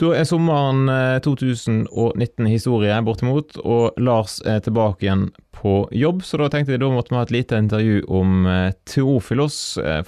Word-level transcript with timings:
Da 0.00 0.14
er 0.16 0.24
sommeren 0.24 0.88
2019 1.20 2.46
historie, 2.48 2.94
bortimot, 3.04 3.58
og 3.60 3.98
Lars 4.00 4.38
er 4.48 4.62
tilbake 4.64 5.04
igjen 5.04 5.26
på 5.52 5.82
jobb, 5.92 6.22
så 6.24 6.40
da 6.40 6.48
tenkte 6.48 6.72
jeg 6.72 6.80
da 6.80 6.88
måtte 6.88 7.12
vi 7.12 7.18
ha 7.18 7.24
et 7.26 7.34
lite 7.34 7.58
intervju 7.60 8.06
om 8.08 8.48
Teofilos, 8.88 9.58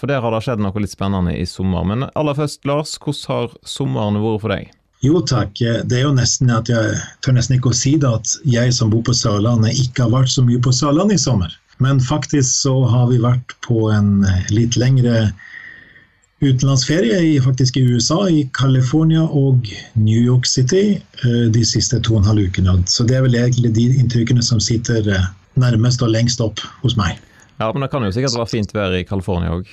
for 0.00 0.08
der 0.08 0.24
har 0.24 0.32
det 0.32 0.40
skjedd 0.46 0.64
noe 0.64 0.80
litt 0.80 0.94
spennende 0.94 1.36
i 1.36 1.44
sommer. 1.44 1.84
Men 1.84 2.06
aller 2.16 2.38
først, 2.40 2.64
Lars, 2.64 2.96
hvordan 3.04 3.28
har 3.34 3.52
sommeren 3.68 4.16
vært 4.24 4.40
for 4.46 4.56
deg? 4.56 4.72
Jo 5.04 5.20
takk, 5.28 5.60
det 5.60 5.98
er 5.98 6.06
jo 6.06 6.16
nesten 6.16 6.48
at 6.56 6.72
jeg 6.72 6.96
tør 7.20 7.36
nesten 7.36 7.59
ikke 7.59 7.74
å 7.74 7.77
si 7.77 7.98
det 8.00 8.09
at 8.16 8.36
jeg 8.48 8.72
som 8.72 8.88
bor 8.93 9.04
på 9.04 9.12
Sørlandet 9.18 9.77
ikke 9.77 10.06
har 10.06 10.16
vært 10.16 10.32
så 10.32 10.46
mye 10.46 10.62
på 10.62 10.72
Sørlandet 10.72 11.20
i 11.20 11.24
sommer. 11.29 11.52
Men 11.84 12.00
faktisk 12.00 12.48
så 12.62 12.79
har 12.88 13.09
vi 13.11 13.20
vært 13.20 13.52
på 13.66 13.90
en 13.93 14.22
litt 14.54 14.79
lengre 14.80 15.32
utenlandsferie 16.43 17.18
i, 17.20 17.40
faktisk 17.40 17.77
i 17.77 17.82
USA, 17.86 18.29
i 18.29 18.43
California 18.58 19.22
og 19.22 19.68
New 19.95 20.18
York 20.18 20.46
City 20.46 20.98
eh, 20.98 21.46
de 21.54 21.62
siste 21.66 22.00
to 22.03 22.17
og 22.17 22.22
en 22.22 22.30
halv 22.32 22.48
ukene. 22.50 22.75
Så 22.90 23.07
det 23.07 23.18
er 23.18 23.25
vel 23.26 23.39
egentlig 23.39 23.72
de 23.76 23.86
inntrykkene 24.03 24.43
som 24.44 24.61
sitter 24.62 25.07
eh, 25.07 25.31
nærmest 25.61 26.03
og 26.03 26.12
lengst 26.14 26.43
opp 26.43 26.62
hos 26.82 26.98
meg. 26.98 27.20
Ja, 27.61 27.70
men 27.70 27.84
det 27.84 27.93
kan 27.93 28.04
jo 28.04 28.12
sikkert 28.14 28.36
være 28.40 28.50
fint 28.50 28.75
vær 28.75 28.94
i 28.98 29.04
California 29.07 29.54
òg? 29.54 29.70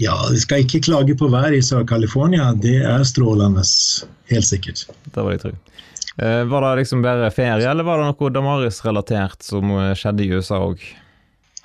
Ja, 0.00 0.16
vi 0.32 0.40
skal 0.42 0.64
ikke 0.64 0.82
klage 0.84 1.16
på 1.16 1.28
været 1.32 1.56
i 1.56 1.64
Sør-California. 1.64 2.50
Det 2.60 2.80
er 2.88 3.04
strålende, 3.06 3.64
helt 4.32 4.48
sikkert. 4.48 4.86
Det 5.04 5.20
var 5.20 5.36
jeg 5.36 5.44
tro. 5.44 5.54
Eh, 6.20 6.42
var 6.48 6.66
det 6.66 6.82
liksom 6.82 7.04
bare 7.04 7.30
ferie, 7.32 7.68
eller 7.70 7.88
var 7.88 8.00
det 8.02 8.10
noe 8.10 8.34
Damaris-relatert 8.34 9.44
som 9.46 9.72
skjedde 9.96 10.26
i 10.26 10.34
USA 10.36 10.60
òg? 10.60 10.82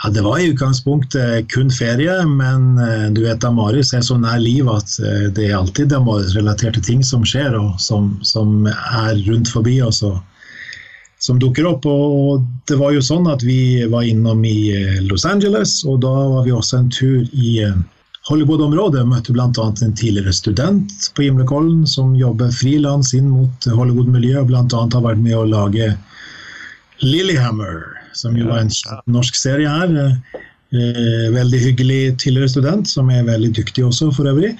Ja, 0.04 0.10
Det 0.10 0.22
var 0.22 0.40
i 0.40 0.46
utgangspunktet 0.46 1.52
kun 1.52 1.72
ferie, 1.72 2.26
men 2.26 2.78
eh, 2.78 3.08
du 3.10 3.24
vet 3.24 3.42
Damaris 3.42 3.96
er 3.98 4.04
så 4.06 4.18
nær 4.22 4.38
liv 4.38 4.70
at 4.70 4.94
eh, 5.02 5.26
det 5.34 5.48
er 5.48 5.58
alltid 5.58 5.90
Damaris-relaterte 5.90 6.84
ting 6.86 7.02
som 7.04 7.26
skjer, 7.26 7.58
og 7.58 7.80
som, 7.82 8.12
som 8.22 8.68
er 8.70 9.18
rundt 9.26 9.50
forbi 9.50 9.80
oss 9.82 10.04
og 10.06 10.20
som 11.18 11.42
dukker 11.42 11.66
opp. 11.66 11.89
Og 11.89 12.45
det 12.70 12.78
var 12.78 12.94
jo 12.94 13.02
sånn 13.02 13.26
at 13.31 13.42
vi 13.42 13.88
var 13.89 14.06
innom 14.06 14.45
i 14.45 14.70
eh, 14.78 15.02
Los 15.09 15.26
Angeles, 15.26 15.80
og 15.89 16.04
da 16.06 16.14
var 16.36 16.45
vi 16.45 16.54
også 16.54 16.84
en 16.84 16.94
tur 16.94 17.26
i 17.34 17.58
Hollywood-området. 18.30 19.02
Møtte 19.09 19.34
bl.a. 19.34 19.50
en 19.50 19.98
tidligere 19.98 20.36
student 20.36 21.09
på 21.17 21.26
Gimlekollen 21.26 21.88
som 21.89 22.14
jobber 22.14 22.54
frilans 22.54 23.16
inn 23.17 23.34
mot 23.34 23.72
Hollywood-miljøet, 23.73 24.45
og 24.45 24.54
bl.a. 24.54 24.86
har 24.94 25.09
vært 25.09 25.26
med 25.26 25.42
å 25.42 25.48
lage 25.58 25.95
Lillehammer 27.02 27.97
som 28.18 28.38
jo 28.38 28.50
var 28.50 28.66
en 28.66 28.73
kjent 28.73 29.14
norsk 29.14 29.38
serie 29.38 29.70
her. 29.70 30.20
Eh, 30.76 31.30
veldig 31.32 31.60
hyggelig 31.64 32.02
tidligere 32.20 32.52
student, 32.52 32.90
som 32.90 33.10
er 33.14 33.28
veldig 33.28 33.54
dyktig 33.56 33.86
også, 33.88 34.12
for 34.16 34.28
øvrig. 34.28 34.56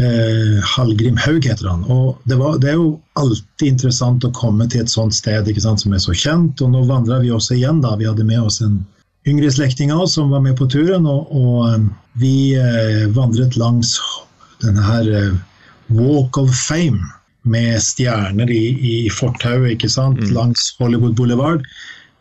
Eh, 0.00 0.56
Hallgrim 0.64 1.18
Haug 1.20 1.44
heter 1.44 1.68
han. 1.68 1.84
og 1.84 2.18
det, 2.24 2.38
var, 2.40 2.56
det, 2.58 2.70
er 2.70 2.78
jo 2.80 3.00
alltid 3.20 3.66
interessant 3.68 4.24
å 4.24 4.32
komme 4.32 4.64
til 4.72 4.80
et 4.80 4.90
sånt 4.90 5.12
sted 5.12 5.48
ikke 5.48 5.60
sant, 5.60 5.82
som 5.84 5.92
er 5.92 6.00
så 6.00 6.16
kjent. 6.16 6.62
og 6.64 6.72
Nå 6.72 6.86
vandra 6.88 7.20
vi 7.20 7.30
også 7.30 7.58
igjen. 7.58 7.82
da, 7.84 7.94
Vi 8.00 8.08
hadde 8.08 8.24
med 8.24 8.40
oss 8.40 8.62
en 8.64 8.80
yngre 9.28 9.50
slektning 9.52 9.92
av 9.92 10.06
oss 10.06 10.16
som 10.16 10.32
var 10.32 10.40
med 10.40 10.56
på 10.56 10.66
turen. 10.72 11.06
Og, 11.06 11.28
og 11.28 11.68
eh, 11.68 11.88
vi 12.22 12.36
eh, 12.56 13.04
vandret 13.12 13.58
langs 13.60 13.98
denne 14.64 14.82
her 14.86 15.10
eh, 15.12 15.34
Walk 15.92 16.38
of 16.40 16.54
Fame 16.56 17.02
med 17.42 17.76
stjerner 17.82 18.48
i, 18.54 18.64
i 18.78 18.96
fortauet 19.10 19.74
ikke 19.74 19.90
sant, 19.90 20.20
mm. 20.22 20.30
langs 20.32 20.70
Hollywood 20.78 21.16
Boulevard 21.18 21.66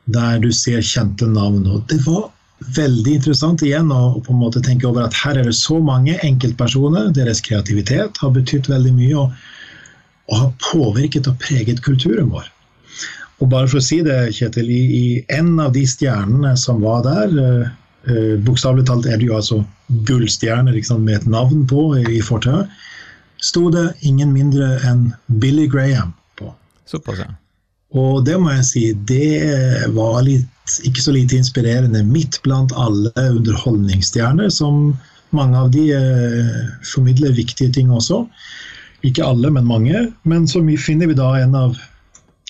der 0.05 0.39
du 0.39 0.51
ser 0.51 0.81
kjente 0.81 1.27
navn. 1.27 1.67
og 1.67 1.83
Det 1.89 1.99
var 2.05 2.29
veldig 2.77 3.17
interessant 3.17 3.63
igjen 3.65 3.91
å 3.93 4.21
på 4.21 4.33
en 4.33 4.41
måte 4.41 4.61
tenke 4.61 4.87
over 4.89 5.07
at 5.07 5.17
her 5.17 5.39
er 5.39 5.49
det 5.49 5.57
så 5.57 5.79
mange 5.81 6.17
enkeltpersoner. 6.25 7.11
Deres 7.15 7.41
kreativitet 7.41 8.17
har 8.21 8.33
betydd 8.35 8.69
veldig 8.69 8.93
mye 8.97 9.17
og, 9.23 9.35
og, 10.29 10.35
har 10.37 10.51
påvirket 10.71 11.29
og 11.31 11.39
preget 11.41 11.81
kulturen 11.85 12.31
vår. 12.33 12.49
Og 13.41 13.49
bare 13.49 13.67
for 13.67 13.81
å 13.81 13.83
si 13.83 14.01
det, 14.05 14.35
Kjetil, 14.37 14.69
i, 14.69 14.81
i 14.93 15.05
en 15.33 15.55
av 15.59 15.73
de 15.73 15.85
stjernene 15.89 16.53
som 16.61 16.83
var 16.83 17.05
der 17.07 17.37
uh, 17.41 17.69
Bokstavelig 18.45 18.85
talt 18.89 19.05
er 19.09 19.17
det 19.21 19.27
jo 19.27 19.35
altså 19.37 19.59
gullstjerner 20.07 20.77
med 21.01 21.15
et 21.15 21.27
navn 21.29 21.65
på 21.69 21.91
i, 21.99 22.05
i 22.17 22.21
fortauet. 22.25 22.69
Sto 23.41 23.69
det 23.73 23.91
ingen 24.05 24.33
mindre 24.33 24.75
enn 24.85 25.11
Billy 25.41 25.67
Graham 25.69 26.13
på. 26.37 26.53
Såpass, 26.89 27.23
ja. 27.23 27.29
Og 27.97 28.23
det 28.23 28.37
må 28.39 28.53
jeg 28.53 28.67
si, 28.67 28.83
det 29.07 29.91
var 29.95 30.21
litt, 30.23 30.47
ikke 30.87 31.03
så 31.03 31.11
lite 31.15 31.35
inspirerende 31.35 32.03
midt 32.07 32.39
blant 32.45 32.71
alle 32.79 33.11
underholdningsstjerner, 33.19 34.47
som 34.53 34.93
mange 35.35 35.59
av 35.59 35.71
de 35.73 35.89
eh, 35.95 36.61
formidler 36.87 37.35
viktige 37.35 37.73
ting 37.75 37.91
også. 37.91 38.23
Ikke 39.07 39.25
alle, 39.25 39.51
men 39.51 39.67
mange. 39.67 40.05
Men 40.23 40.47
så 40.47 40.63
finner 40.79 41.11
vi 41.11 41.17
da 41.19 41.33
en 41.39 41.55
av 41.57 41.75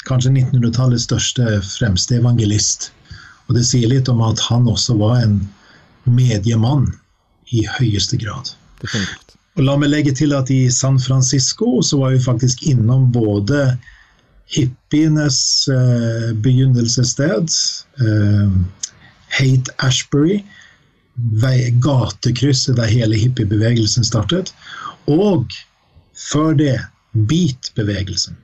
kanskje 0.10 0.34
1900-tallets 0.34 1.08
største 1.10 1.62
fremste 1.66 2.18
evangelist. 2.20 2.92
Og 3.48 3.58
det 3.58 3.66
sier 3.68 3.90
litt 3.90 4.10
om 4.12 4.22
at 4.26 4.42
han 4.50 4.70
også 4.70 4.98
var 5.00 5.22
en 5.24 5.40
mediemann 6.10 6.90
i 7.52 7.66
høyeste 7.80 8.18
grad. 8.22 8.54
Og 9.58 9.66
la 9.66 9.76
meg 9.78 9.92
legge 9.92 10.14
til 10.16 10.34
at 10.38 10.50
i 10.54 10.64
San 10.72 11.00
Francisco 11.02 11.82
så 11.86 12.00
var 12.02 12.14
vi 12.16 12.24
faktisk 12.24 12.64
innom 12.70 13.10
både 13.14 13.74
hippienes 14.52 15.68
eh, 15.72 16.32
begynnelsessted. 16.34 17.50
Eh, 18.00 18.50
Hate 19.32 19.72
Ashbury. 19.78 20.42
Gatekrysset 21.80 22.76
der 22.76 22.90
hele 22.90 23.16
hippiebevegelsen 23.16 24.04
startet. 24.04 24.54
Og 25.08 25.46
før 26.32 26.54
det 26.54 26.78
beat-bevegelsen. 27.12 28.36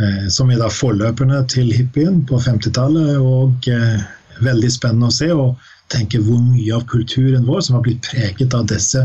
Eh, 0.00 0.26
som 0.28 0.50
er 0.50 0.58
da 0.58 0.68
forløperne 0.72 1.44
til 1.48 1.72
hippien 1.72 2.22
på 2.28 2.40
50-tallet. 2.42 3.16
Og 3.20 3.68
eh, 3.70 4.02
veldig 4.44 4.72
spennende 4.72 5.10
å 5.10 5.14
se 5.14 5.30
og 5.32 5.70
tenke 5.92 6.18
hvor 6.24 6.40
mye 6.42 6.74
av 6.74 6.86
kulturen 6.90 7.46
vår 7.46 7.62
som 7.66 7.78
har 7.78 7.84
blitt 7.86 8.02
preget 8.08 8.56
av 8.56 8.66
disse, 8.70 9.04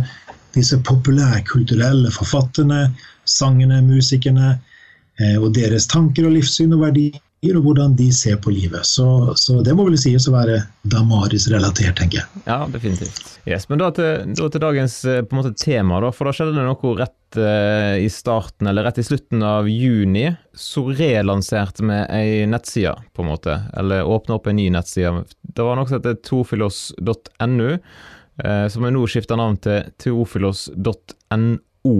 disse 0.55 0.79
populærkulturelle 0.87 2.11
forfatterne, 2.15 2.87
sangene, 3.29 3.81
musikerne, 3.85 4.55
og 5.39 5.49
deres 5.55 5.87
tanker 5.91 6.27
og 6.29 6.37
livssyn 6.37 6.71
og 6.77 6.85
verdier, 6.85 7.19
og 7.55 7.63
hvordan 7.63 7.95
de 7.95 8.09
ser 8.11 8.35
på 8.43 8.51
livet. 8.51 8.85
Så, 8.85 9.33
så 9.39 9.61
det 9.63 9.73
må 9.75 9.85
vel 9.87 9.97
sies 9.99 10.27
å 10.27 10.33
være 10.33 10.59
Damaris-relatert, 10.91 11.95
tenker 11.99 12.21
jeg. 12.21 12.43
Ja, 12.45 12.65
definitivt. 12.71 13.21
Yes, 13.47 13.69
men 13.69 13.79
da 13.79 13.89
til, 13.95 14.33
da 14.35 14.49
til 14.51 14.63
dagens 14.63 14.99
eh, 15.07 15.23
måte, 15.31 15.53
tema, 15.57 16.01
da, 16.03 16.11
for 16.15 16.27
da 16.27 16.35
skjedde 16.35 16.57
det 16.57 16.65
noe 16.67 16.93
rett 16.99 17.39
eh, 17.39 17.95
i 18.03 18.09
starten, 18.11 18.67
eller 18.67 18.83
rett 18.89 18.99
i 18.99 19.07
slutten 19.07 19.43
av 19.45 19.69
juni. 19.71 20.27
Så 20.51 20.83
relanserte 20.91 21.87
vi 21.87 21.99
ei 22.19 22.45
nettside, 22.49 22.97
på 23.15 23.23
en 23.23 23.31
måte, 23.31 23.59
eller 23.79 24.07
åpna 24.07 24.35
opp 24.35 24.49
en 24.51 24.59
ny 24.59 24.67
nettside. 24.75 25.23
Det 25.41 25.65
var 25.65 25.79
noe 25.79 25.87
som 25.87 26.01
heter 26.01 26.19
tofilos.no, 26.27 27.69
eh, 28.43 28.65
som 28.67 28.83
vi 28.83 28.95
nå 28.95 29.05
skifter 29.07 29.39
navn 29.39 29.57
til 29.63 29.93
teofilos.no. 30.03 31.99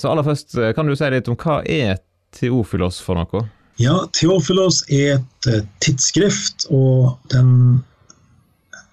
Så 0.00 0.08
aller 0.08 0.26
først, 0.26 0.56
kan 0.74 0.88
du 0.88 0.96
si 0.98 1.08
litt 1.12 1.28
om 1.30 1.38
hva 1.38 1.60
er 1.68 2.00
Teofilos 2.36 3.00
for 3.02 3.18
noe? 3.18 3.46
Ja, 3.80 4.02
Teofilos 4.14 4.82
er 4.92 5.16
et 5.18 5.48
uh, 5.48 5.62
tidsskrift, 5.84 6.66
og 6.70 7.16
den 7.32 7.82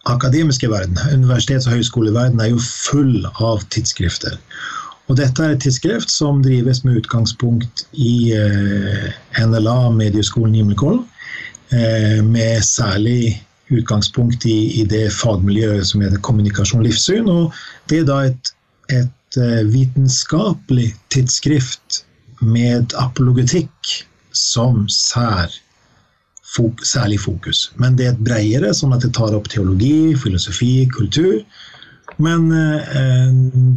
akademiske 0.10 0.70
verden, 0.72 0.98
universitets- 1.12 1.68
og 1.68 1.78
høyskoleverden, 1.78 2.40
er 2.40 2.54
jo 2.54 2.62
full 2.64 3.28
av 3.36 3.66
tidsskrifter. 3.74 4.38
Og 5.10 5.18
dette 5.18 5.44
er 5.44 5.56
et 5.56 5.64
tidsskrift 5.66 6.12
som 6.14 6.44
drives 6.46 6.84
med 6.86 7.02
utgangspunkt 7.02 7.86
i 7.94 8.32
uh, 8.38 9.10
NLA, 9.42 9.78
Medieskolen 9.98 10.56
Himmelkollen, 10.56 11.06
uh, 11.74 12.20
med 12.26 12.64
særlig 12.66 13.40
utgangspunkt 13.70 14.48
i, 14.50 14.82
i, 14.82 14.86
det 14.90 15.12
fagmiljøet 15.14 15.86
som 15.92 16.02
heter 16.02 16.22
kommunikasjon 16.26 16.86
livssyn. 16.86 17.30
Og 17.30 17.54
det 17.92 18.04
er 18.04 18.08
da 18.10 18.22
et, 18.32 18.54
et 18.90 19.38
vitenskapelig 19.70 20.88
tidsskrift 21.14 22.04
med 22.40 22.94
apologetikk 22.98 23.96
som 24.36 24.86
sær, 24.91 25.52
fok, 26.56 26.82
særlig 26.86 27.20
fokus. 27.22 27.70
Men 27.78 27.97
det 27.97 28.08
er 28.08 28.14
et 28.16 28.24
bredere, 28.26 28.74
sånn 28.74 28.96
at 28.96 29.06
det 29.06 29.14
tar 29.18 29.36
opp 29.38 29.50
teologi, 29.52 30.16
filosofi, 30.18 30.88
kultur. 30.94 31.41
Men 32.18 32.50
eh, 32.52 33.28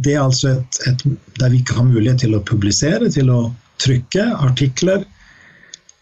det 0.03 0.15
er 0.15 0.23
altså 0.25 0.55
et, 0.55 0.79
et, 0.89 1.03
der 1.39 1.53
vi 1.53 1.61
ikke 1.61 1.77
har 1.79 1.89
mulighet 1.89 2.23
til 2.25 2.35
å 2.35 2.43
publisere, 2.47 3.11
til 3.13 3.29
å 3.31 3.41
trykke 3.83 4.25
artikler. 4.47 5.05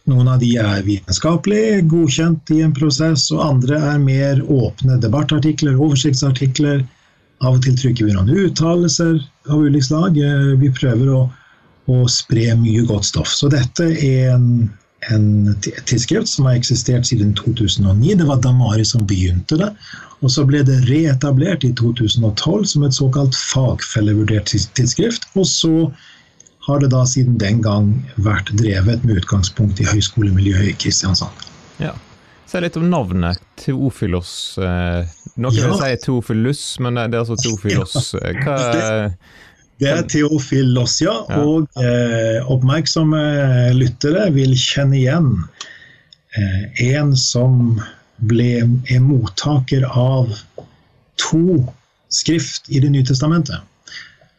Noen 0.09 0.31
av 0.31 0.39
de 0.41 0.55
er 0.57 0.81
vitenskapelig 0.85 1.83
godkjent 1.91 2.49
i 2.55 2.63
en 2.65 2.73
prosess, 2.73 3.27
og 3.35 3.43
andre 3.45 3.77
er 3.91 4.01
mer 4.01 4.41
åpne 4.49 4.97
debattartikler, 5.03 5.77
oversiktsartikler. 5.77 6.81
Av 7.41 7.57
og 7.57 7.63
til 7.65 7.77
trykker 7.77 8.05
vi 8.05 8.15
noen 8.15 8.29
uttalelser 8.29 9.15
av 9.49 9.61
ulikt 9.61 9.89
slag. 9.89 10.17
Eh, 10.17 10.55
vi 10.61 10.71
prøver 10.73 11.13
å 11.13 11.21
og 11.91 12.11
spre 12.11 12.53
mye 12.59 12.85
godt 12.89 13.09
stoff. 13.09 13.31
Så 13.33 13.49
dette 13.51 13.87
er 13.91 14.31
en, 14.35 14.69
en 15.13 15.27
tidsskrift 15.61 16.29
som 16.31 16.47
har 16.49 16.59
eksistert 16.59 17.09
siden 17.09 17.33
2009. 17.39 18.15
Det 18.19 18.27
var 18.29 18.41
Damari 18.43 18.85
som 18.87 19.05
begynte 19.07 19.59
det. 19.59 19.71
Og 20.21 20.31
så 20.33 20.45
ble 20.45 20.61
det 20.65 20.83
reetablert 20.89 21.65
i 21.65 21.73
2012 21.77 22.65
som 22.73 22.85
et 22.85 22.97
såkalt 22.97 23.37
fagfellevurdert 23.51 24.53
tidsskrift. 24.77 25.25
Og 25.35 25.47
så 25.49 25.73
har 26.67 26.83
det 26.83 26.91
da 26.93 27.01
siden 27.09 27.39
den 27.41 27.63
gang 27.65 27.95
vært 28.21 28.53
drevet 28.59 29.01
med 29.07 29.23
utgangspunkt 29.23 29.81
i 29.81 29.87
høyskolemiljøet 29.89 30.69
i 30.69 30.77
Kristiansand. 30.83 31.47
Ja. 31.81 31.95
Si 32.45 32.59
litt 32.59 32.75
om 32.77 32.89
navnet 32.91 33.39
Teofilos. 33.61 34.59
Eh, 34.59 35.07
noen 35.39 35.55
ja. 35.55 35.69
vil 35.71 35.77
si 35.79 35.91
Teofilus, 36.03 36.63
men 36.83 36.99
det 36.99 37.15
er 37.15 37.23
altså 37.23 37.37
Teofilos. 37.39 38.11
Hva 38.43 38.57
det 39.81 39.89
er 39.89 40.03
Teofilos, 40.05 40.99
ja. 41.01 41.15
Og 41.41 41.65
eh, 41.81 42.37
oppmerksomme 42.53 43.21
lyttere 43.73 44.27
vil 44.35 44.53
kjenne 44.59 44.99
igjen 44.99 45.31
eh, 46.37 46.85
en 46.91 47.15
som 47.17 47.81
ble, 48.29 48.61
er 48.61 49.01
mottaker 49.01 49.87
av 49.89 50.29
to 51.21 51.61
skrift 52.13 52.69
i 52.69 52.81
Det 52.83 52.91
nye 52.93 53.07
testamentet. 53.07 53.57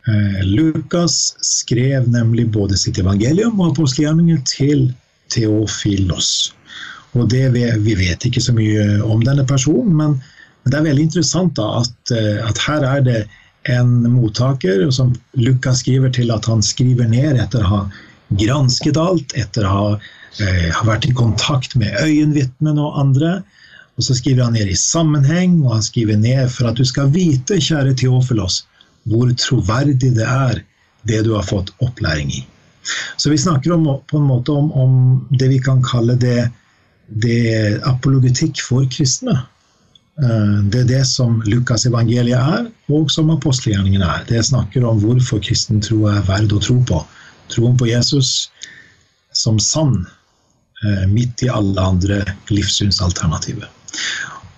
Eh, 0.06 0.40
Lukas 0.46 1.34
skrev 1.42 2.08
nemlig 2.10 2.48
både 2.54 2.78
sitt 2.78 2.98
evangelium 3.02 3.60
og 3.60 3.72
apostelgjerninger 3.72 4.42
til 4.46 4.90
Theofilos. 5.34 6.52
Og 7.18 7.28
det, 7.30 7.50
Vi 7.52 7.94
vet 7.98 8.24
ikke 8.24 8.40
så 8.40 8.54
mye 8.54 9.02
om 9.02 9.22
denne 9.24 9.44
personen, 9.46 9.94
men 9.96 10.20
det 10.64 10.78
er 10.78 10.86
veldig 10.86 11.08
interessant 11.08 11.56
da, 11.58 11.82
at, 11.82 12.14
eh, 12.14 12.38
at 12.46 12.58
her 12.66 12.86
er 12.86 13.00
det 13.06 13.20
en 13.70 14.12
mottaker 14.12 14.90
som 14.90 15.14
Lukas 15.32 15.82
skriver 15.82 16.10
til 16.14 16.32
at 16.34 16.46
han 16.50 16.62
skriver 16.62 17.08
ned 17.10 17.38
etter 17.40 17.62
å 17.62 17.70
ha 17.70 17.82
gransket 18.40 18.98
alt, 18.98 19.34
etter 19.38 19.66
å 19.68 19.72
ha, 19.72 19.88
eh, 20.40 20.70
ha 20.72 20.86
vært 20.86 21.06
i 21.06 21.14
kontakt 21.14 21.76
med 21.76 21.94
øyenvitnen 22.00 22.80
og 22.80 22.98
andre. 22.98 23.42
Og 23.96 24.06
så 24.06 24.16
skriver 24.16 24.44
han 24.44 24.56
ned 24.56 24.70
i 24.72 24.78
sammenheng, 24.78 25.60
og 25.64 25.76
han 25.76 25.84
skriver 25.84 26.16
ned 26.16 26.50
for 26.50 26.70
at 26.70 26.80
du 26.80 26.84
skal 26.88 27.12
vite, 27.12 27.60
kjære 27.60 27.94
Teofilos, 28.00 28.62
hvor 29.10 29.30
troverdig 29.36 30.14
det 30.16 30.26
er, 30.26 30.62
det 31.04 31.24
du 31.26 31.34
har 31.34 31.46
fått 31.46 31.72
opplæring 31.82 32.30
i. 32.32 32.42
Så 33.16 33.30
vi 33.30 33.38
snakker 33.38 33.74
om, 33.74 33.84
på 34.10 34.18
en 34.18 34.26
måte 34.26 34.54
om, 34.54 34.72
om 34.72 34.92
det 35.38 35.48
vi 35.52 35.58
kan 35.62 35.82
kalle 35.86 36.16
det, 36.18 36.50
det 37.22 37.82
apologetikk 37.86 38.62
for 38.64 38.86
kristne. 38.90 39.36
Eh, 40.20 40.56
det 40.68 40.82
er 40.84 40.88
det 40.88 41.02
som 41.08 41.38
Lukas 41.48 41.86
evangeliet 41.88 42.36
er, 42.36 42.66
og 42.92 43.10
som 43.10 43.32
apostelgjerningen 43.32 44.04
er. 44.04 44.24
Det 44.28 44.42
snakker 44.44 44.84
om 44.84 45.00
hvorfor 45.00 45.40
kristen 45.44 45.80
tro 45.84 46.04
er 46.10 46.20
verd 46.28 46.52
å 46.52 46.60
tro 46.60 46.76
på. 46.88 47.00
Troen 47.52 47.78
på 47.80 47.88
Jesus 47.88 48.50
som 49.32 49.58
sann 49.60 50.02
eh, 50.84 51.06
midt 51.08 51.46
i 51.46 51.50
alle 51.52 51.80
andre 51.80 52.20
livssynsalternativer. 52.52 53.68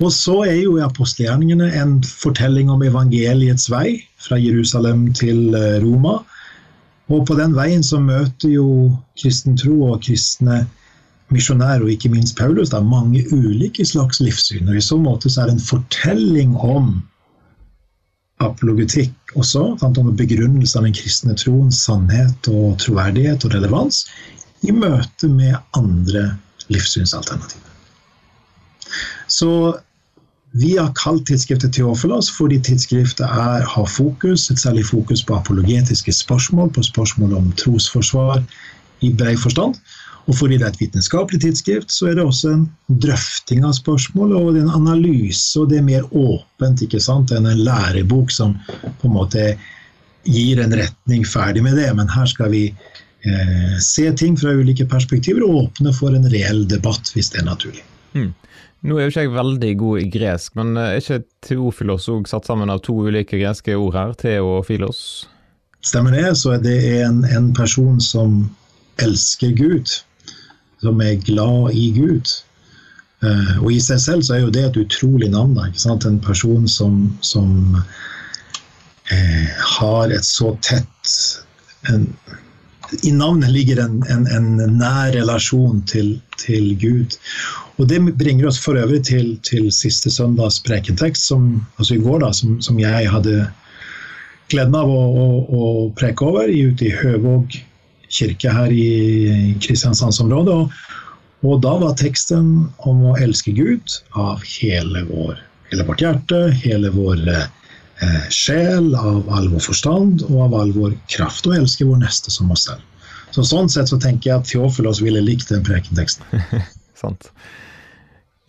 Og 0.02 0.10
så 0.10 0.40
er 0.48 0.58
jo 0.58 0.80
apostelgjerningene 0.82 1.68
en 1.78 2.00
fortelling 2.02 2.70
om 2.72 2.82
evangeliets 2.82 3.68
vei 3.70 4.00
fra 4.18 4.40
Jerusalem 4.42 5.12
til 5.14 5.54
eh, 5.54 5.78
Roma. 5.84 6.18
Og 7.14 7.28
på 7.28 7.36
den 7.38 7.54
veien 7.54 7.84
så 7.86 8.00
møter 8.02 8.50
jo 8.56 8.66
kristen 9.20 9.54
tro 9.60 9.76
og 9.92 10.02
kristne 10.02 10.64
misjonærer, 11.32 11.82
og 11.82 11.90
ikke 11.90 12.10
minst 12.12 12.36
Paulus, 12.36 12.70
da, 12.70 12.80
mange 12.80 13.24
ulike 13.32 13.84
slags 13.86 14.20
livssyn. 14.20 14.68
Og 14.68 14.76
i 14.76 14.84
så 14.84 14.98
måte 15.00 15.30
så 15.30 15.42
er 15.42 15.50
det 15.50 15.58
en 15.58 15.68
fortelling 15.68 16.56
om 16.56 16.96
apologetikk 18.44 19.36
også, 19.38 19.64
sant, 19.80 19.98
om 19.98 20.12
begrunnelse 20.16 20.78
av 20.78 20.86
den 20.86 20.96
kristne 20.96 21.36
troen, 21.38 21.72
sannhet 21.72 22.48
og 22.50 22.78
troverdighet 22.82 23.46
og 23.46 23.54
relevans, 23.56 24.04
i 24.64 24.72
møte 24.72 25.28
med 25.28 25.56
andre 25.76 26.34
livssynsalternativer. 26.72 27.72
Så 29.28 29.50
vi 30.54 30.76
har 30.76 30.92
kalt 30.94 31.26
tidsskriftet 31.26 31.72
Teofilos 31.74 32.28
fordi 32.30 32.60
tidsskriftet 32.62 33.26
er, 33.26 33.64
har 33.66 33.88
fokus, 33.90 34.50
et 34.50 34.60
særlig 34.60 34.84
fokus 34.86 35.24
på 35.24 35.34
apologetiske 35.34 36.12
spørsmål, 36.12 36.70
på 36.72 36.82
spørsmål 36.82 37.34
om 37.34 37.52
trosforsvar 37.58 38.42
i 39.02 39.10
brei 39.18 39.34
forstand. 39.36 39.74
Og 40.24 40.36
fordi 40.38 40.56
det 40.56 40.64
er 40.64 40.72
et 40.72 40.80
vitenskapelig 40.80 41.42
tidsskrift, 41.42 41.92
så 41.92 42.08
er 42.08 42.16
det 42.16 42.24
også 42.24 42.52
en 42.54 42.64
drøfting 42.88 43.64
av 43.68 43.74
spørsmål 43.76 44.32
og 44.38 44.56
en 44.56 44.70
analyse. 44.72 45.52
Og 45.60 45.68
det 45.68 45.80
er 45.80 45.88
mer 45.88 46.06
åpent 46.16 46.84
ikke 46.86 47.02
sant, 47.02 47.34
enn 47.34 47.48
en 47.50 47.64
lærebok 47.66 48.32
som 48.32 48.54
på 49.00 49.10
en 49.10 49.16
måte 49.18 49.48
gir 50.24 50.62
en 50.62 50.72
retning 50.72 51.26
ferdig 51.28 51.64
med 51.66 51.76
det. 51.76 51.90
Men 51.98 52.08
her 52.08 52.30
skal 52.30 52.54
vi 52.54 52.64
eh, 52.70 53.74
se 53.84 54.06
ting 54.16 54.38
fra 54.40 54.54
ulike 54.56 54.88
perspektiver 54.88 55.44
og 55.44 55.66
åpne 55.66 55.92
for 55.96 56.16
en 56.16 56.30
reell 56.32 56.64
debatt, 56.72 57.12
hvis 57.12 57.28
det 57.34 57.42
er 57.42 57.50
naturlig. 57.50 57.84
Mm. 58.16 58.32
Nå 58.84 58.96
er 58.96 59.06
jo 59.06 59.12
ikke 59.12 59.22
jeg 59.24 59.32
veldig 59.32 59.70
god 59.80 60.00
i 60.00 60.08
gresk, 60.12 60.56
men 60.60 60.74
er 60.76 60.98
ikke 61.00 61.22
Teofilos 61.44 62.08
òg 62.12 62.26
satt 62.28 62.48
sammen 62.48 62.72
av 62.72 62.82
to 62.84 62.96
ulike 63.06 63.40
greske 63.40 63.76
ord 63.76 63.94
her? 63.96 64.16
teo 64.20 64.58
og 64.58 64.66
Filos? 64.68 64.98
Stemmer 65.84 66.16
det. 66.16 66.26
Så 66.40 66.56
er 66.56 66.64
det 66.64 66.76
en, 67.04 67.22
en 67.28 67.52
person 67.56 68.00
som 68.00 68.42
elsker 69.00 69.52
Gud. 69.56 69.88
Som 70.84 71.00
er 71.00 71.20
glad 71.24 71.74
i 71.74 71.88
Gud. 71.96 72.30
Uh, 73.24 73.56
og 73.62 73.70
i 73.72 73.80
seg 73.80 74.00
selv 74.02 74.24
så 74.26 74.36
er 74.36 74.44
jo 74.44 74.52
det 74.52 74.64
et 74.68 74.80
utrolig 74.84 75.30
navn. 75.32 75.56
Da, 75.56 75.68
En 75.94 76.20
person 76.20 76.68
som, 76.68 77.06
som 77.24 77.78
eh, 79.10 79.48
har 79.78 80.12
et 80.12 80.24
så 80.24 80.52
tett 80.60 81.14
en, 81.88 82.08
I 83.02 83.12
navnet 83.16 83.50
ligger 83.50 83.80
en, 83.80 84.02
en, 84.12 84.26
en 84.28 84.78
nær 84.78 85.14
relasjon 85.16 85.80
til, 85.88 86.18
til 86.38 86.74
Gud. 86.80 87.16
Og 87.78 87.88
Det 87.88 87.98
bringer 88.18 88.46
oss 88.46 88.60
for 88.60 88.78
øvrig 88.78 89.02
til, 89.08 89.38
til 89.42 89.72
siste 89.72 90.10
søndags 90.10 90.60
prekentekst, 90.62 91.26
som, 91.26 91.64
altså 91.78 91.96
i 91.96 92.02
går, 92.04 92.20
da, 92.22 92.32
som, 92.32 92.60
som 92.62 92.78
jeg 92.78 93.10
hadde 93.10 93.48
gleden 94.52 94.76
av 94.78 94.90
å, 94.90 95.00
å, 95.00 95.28
å 95.48 95.64
preke 95.96 96.28
over 96.28 96.50
ute 96.52 96.90
i 96.90 96.94
Høvåg 96.94 97.56
kirke 98.14 98.52
her 98.54 98.72
i 98.72 99.54
Kristiansandsområdet. 99.64 100.54
Og, 100.54 100.70
og 101.44 101.60
da 101.64 101.74
var 101.82 101.98
teksten 102.00 102.70
om 102.88 103.04
å 103.10 103.16
elske 103.20 103.54
Gud 103.56 103.98
av 104.18 104.42
hele, 104.56 105.04
vår, 105.10 105.38
hele 105.72 105.86
vårt 105.88 106.04
hjerte, 106.04 106.40
hele 106.62 106.92
vår 106.94 107.26
eh, 107.34 108.24
sjel, 108.32 108.94
av 108.94 109.28
all 109.34 109.50
vår 109.52 109.66
forstand 109.66 110.24
og 110.30 110.38
av 110.48 110.58
all 110.62 110.72
vår 110.76 110.96
kraft. 111.12 111.48
Og 111.50 111.58
elske 111.58 111.88
vår 111.88 112.02
neste 112.06 112.32
som 112.34 112.52
oss 112.54 112.68
selv. 112.70 112.82
Så 113.34 113.42
Sånn 113.42 113.68
sett 113.72 113.90
så 113.90 113.98
tenker 113.98 114.30
jeg 114.30 114.40
at 114.40 114.46
Theofilos 114.46 115.02
ville 115.02 115.22
likt 115.24 115.50
den 115.50 115.64
prekenteksten. 115.66 116.44
Sant. 117.02 117.32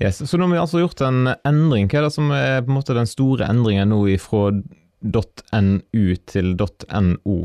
Yes, 0.04 0.20
Så 0.30 0.38
nå 0.38 0.46
har 0.46 0.52
vi 0.52 0.60
altså 0.60 0.82
gjort 0.84 1.02
en 1.08 1.32
endring. 1.48 1.88
Hva 1.90 2.02
er 2.02 2.06
det 2.06 2.14
som 2.14 2.32
er 2.36 2.60
på 2.62 2.70
en 2.70 2.78
måte 2.78 2.98
den 2.98 3.10
store 3.10 3.48
endringen 3.50 3.90
nå 3.94 4.04
fra 4.22 4.50
.nu 4.52 6.06
til 6.30 6.56
.no? 6.60 7.38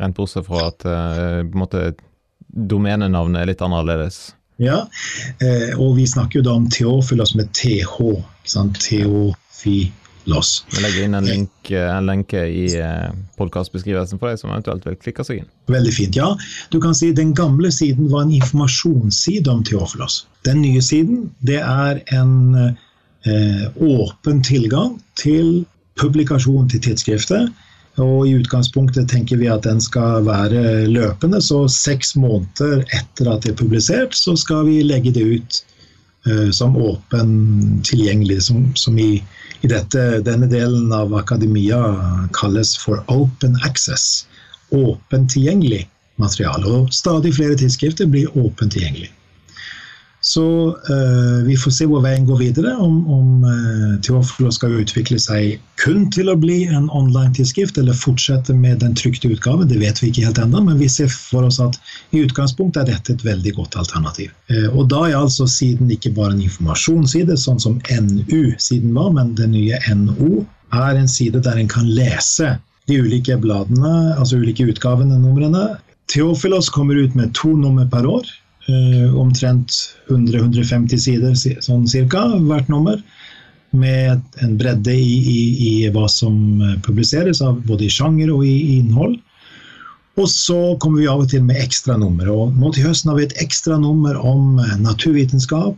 Rent 0.00 0.16
bortsett 0.16 0.46
fra 0.46 0.68
at 0.70 0.86
uh, 0.88 1.42
på 1.44 1.52
en 1.52 1.62
måte 1.64 1.82
domenenavnet 2.52 3.42
er 3.42 3.52
litt 3.52 3.64
annerledes. 3.64 4.30
Ja, 4.62 4.84
eh, 5.40 5.72
og 5.80 5.96
vi 5.96 6.06
snakker 6.06 6.40
jo 6.40 6.46
da 6.46 6.54
om 6.58 6.68
Theofilos 6.70 7.34
med 7.38 7.50
TH. 7.56 7.96
Theofilos. 8.82 10.50
Vi 10.74 10.82
legger 10.82 11.06
inn 11.06 11.16
en, 11.18 11.26
link, 11.26 11.70
eh, 11.70 11.88
en 11.88 12.06
lenke 12.06 12.44
i 12.46 12.66
eh, 12.78 13.08
podkastbeskrivelsen 13.40 14.20
for 14.20 14.30
deg 14.30 14.40
som 14.40 14.52
eventuelt 14.52 14.86
vil 14.86 14.98
klikke 15.00 15.26
seg 15.26 15.42
inn. 15.42 15.50
Veldig 15.72 15.94
fint, 15.96 16.18
ja. 16.18 16.30
Du 16.70 16.78
kan 16.82 16.94
si 16.94 17.12
Den 17.16 17.34
gamle 17.38 17.72
siden 17.74 18.10
var 18.12 18.26
en 18.26 18.36
informasjonsside 18.36 19.50
om 19.50 19.64
Theofilos. 19.66 20.26
Den 20.46 20.62
nye 20.62 20.82
siden 20.84 21.30
det 21.40 21.62
er 21.62 22.02
en 22.14 22.54
eh, 22.60 23.66
åpen 23.80 24.42
tilgang 24.46 24.98
til 25.18 25.64
publikasjon 26.00 26.70
til 26.70 26.82
tidsskriftet. 26.86 27.50
Og 28.00 28.28
i 28.28 28.36
utgangspunktet 28.38 29.10
tenker 29.10 29.36
vi 29.36 29.50
at 29.52 29.66
den 29.66 29.80
skal 29.84 30.24
være 30.24 30.86
løpende, 30.88 31.42
så 31.44 31.66
seks 31.68 32.14
måneder 32.16 32.86
etter 32.88 33.28
at 33.28 33.44
det 33.44 33.52
er 33.52 33.60
publisert, 33.60 34.16
så 34.16 34.32
skal 34.38 34.64
vi 34.70 34.78
legge 34.86 35.12
det 35.12 35.26
ut 35.28 35.58
uh, 36.28 36.48
som 36.56 36.78
åpen 36.80 37.82
tilgjengelig, 37.84 38.40
som, 38.48 38.70
som 38.80 38.96
i 38.96 39.20
i 39.62 39.70
dette, 39.70 40.00
denne 40.26 40.48
delen 40.50 40.90
av 40.92 41.14
akademia 41.14 41.78
kalles 42.34 42.74
for 42.82 43.02
open 43.12 43.54
access. 43.62 44.26
Åpent 44.74 45.30
tilgjengelig 45.30 45.84
materiale. 46.18 46.66
Og 46.66 46.94
stadig 46.94 47.34
flere 47.36 47.58
tidsskrifter 47.58 48.08
blir 48.10 48.32
åpent 48.38 48.74
tilgjengelig. 48.74 49.12
Så 50.24 50.68
uh, 50.68 51.42
vi 51.42 51.56
får 51.58 51.72
se 51.74 51.86
hvor 51.90 52.04
veien 52.04 52.22
går 52.28 52.38
videre, 52.38 52.76
om, 52.78 53.00
om 53.10 53.42
uh, 53.42 53.96
Teofilo 54.06 54.52
skal 54.54 54.76
utvikle 54.78 55.18
seg 55.18 55.56
kun 55.82 56.04
til 56.14 56.30
å 56.30 56.36
bli 56.38 56.60
en 56.70 56.86
online-tidsskrift, 56.94 57.80
eller 57.82 57.96
fortsette 57.98 58.54
med 58.54 58.84
den 58.84 58.94
trykte 58.98 59.32
utgaven. 59.34 59.66
Det 59.66 59.80
vet 59.82 59.98
vi 59.98 60.12
ikke 60.12 60.28
helt 60.28 60.38
ennå, 60.38 60.62
men 60.68 60.78
vi 60.78 60.86
ser 60.86 61.10
for 61.10 61.48
oss 61.48 61.58
at 61.64 61.74
i 62.14 62.22
utgangspunktet 62.22 62.84
er 62.84 62.92
dette 62.92 63.16
et 63.16 63.24
veldig 63.26 63.56
godt 63.56 63.74
alternativ. 63.82 64.30
Uh, 64.46 64.68
og 64.70 64.86
da 64.94 65.08
er 65.08 65.18
altså 65.18 65.48
siden 65.50 65.90
ikke 65.90 66.14
bare 66.14 66.36
en 66.36 66.44
informasjonsside, 66.46 67.34
sånn 67.42 67.58
som 67.64 67.80
NU-siden 67.90 68.94
var, 68.94 69.10
men 69.18 69.34
det 69.40 69.50
nye 69.50 69.82
NO 69.98 70.44
er 70.70 71.00
en 71.02 71.10
side 71.10 71.42
der 71.42 71.58
en 71.58 71.72
kan 71.72 71.90
lese 71.90 72.54
de 72.86 73.00
ulike 73.02 73.34
bladene, 73.42 74.14
altså 74.14 74.38
ulike 74.38 74.70
utgavene, 74.70 75.18
numrene. 75.18 75.72
Theofilos 76.14 76.70
kommer 76.70 76.94
ut 77.02 77.18
med 77.18 77.34
to 77.34 77.56
nummer 77.58 77.90
per 77.90 78.06
år. 78.06 78.30
Eh, 78.70 79.14
omtrent 79.18 79.74
100-150 80.06 81.00
sider 81.02 81.34
sånn 81.34 81.88
cirka, 81.90 82.28
hvert 82.46 82.68
nummer. 82.70 83.00
Med 83.74 84.20
en 84.44 84.56
bredde 84.60 84.94
i, 84.94 85.14
i, 85.18 85.40
i, 85.66 85.72
hva 85.90 86.06
som 86.12 86.60
eh, 86.62 86.76
publiseres, 86.84 87.42
både 87.66 87.88
i 87.88 87.90
sjanger 87.90 88.30
og 88.30 88.44
i, 88.46 88.54
i 88.54 88.78
innhold. 88.82 89.16
Og 90.20 90.28
så 90.28 90.58
kommer 90.78 91.00
vi 91.00 91.08
av 91.08 91.24
og 91.24 91.32
til 91.32 91.42
med 91.46 91.58
ekstranummer. 91.58 92.28
Og 92.30 92.52
nå 92.60 92.70
til 92.76 92.86
høsten 92.86 93.10
har 93.10 93.18
vi 93.18 93.26
et 93.30 93.38
ekstranummer 93.42 94.20
om 94.20 94.60
eh, 94.62 94.76
naturvitenskap, 94.84 95.74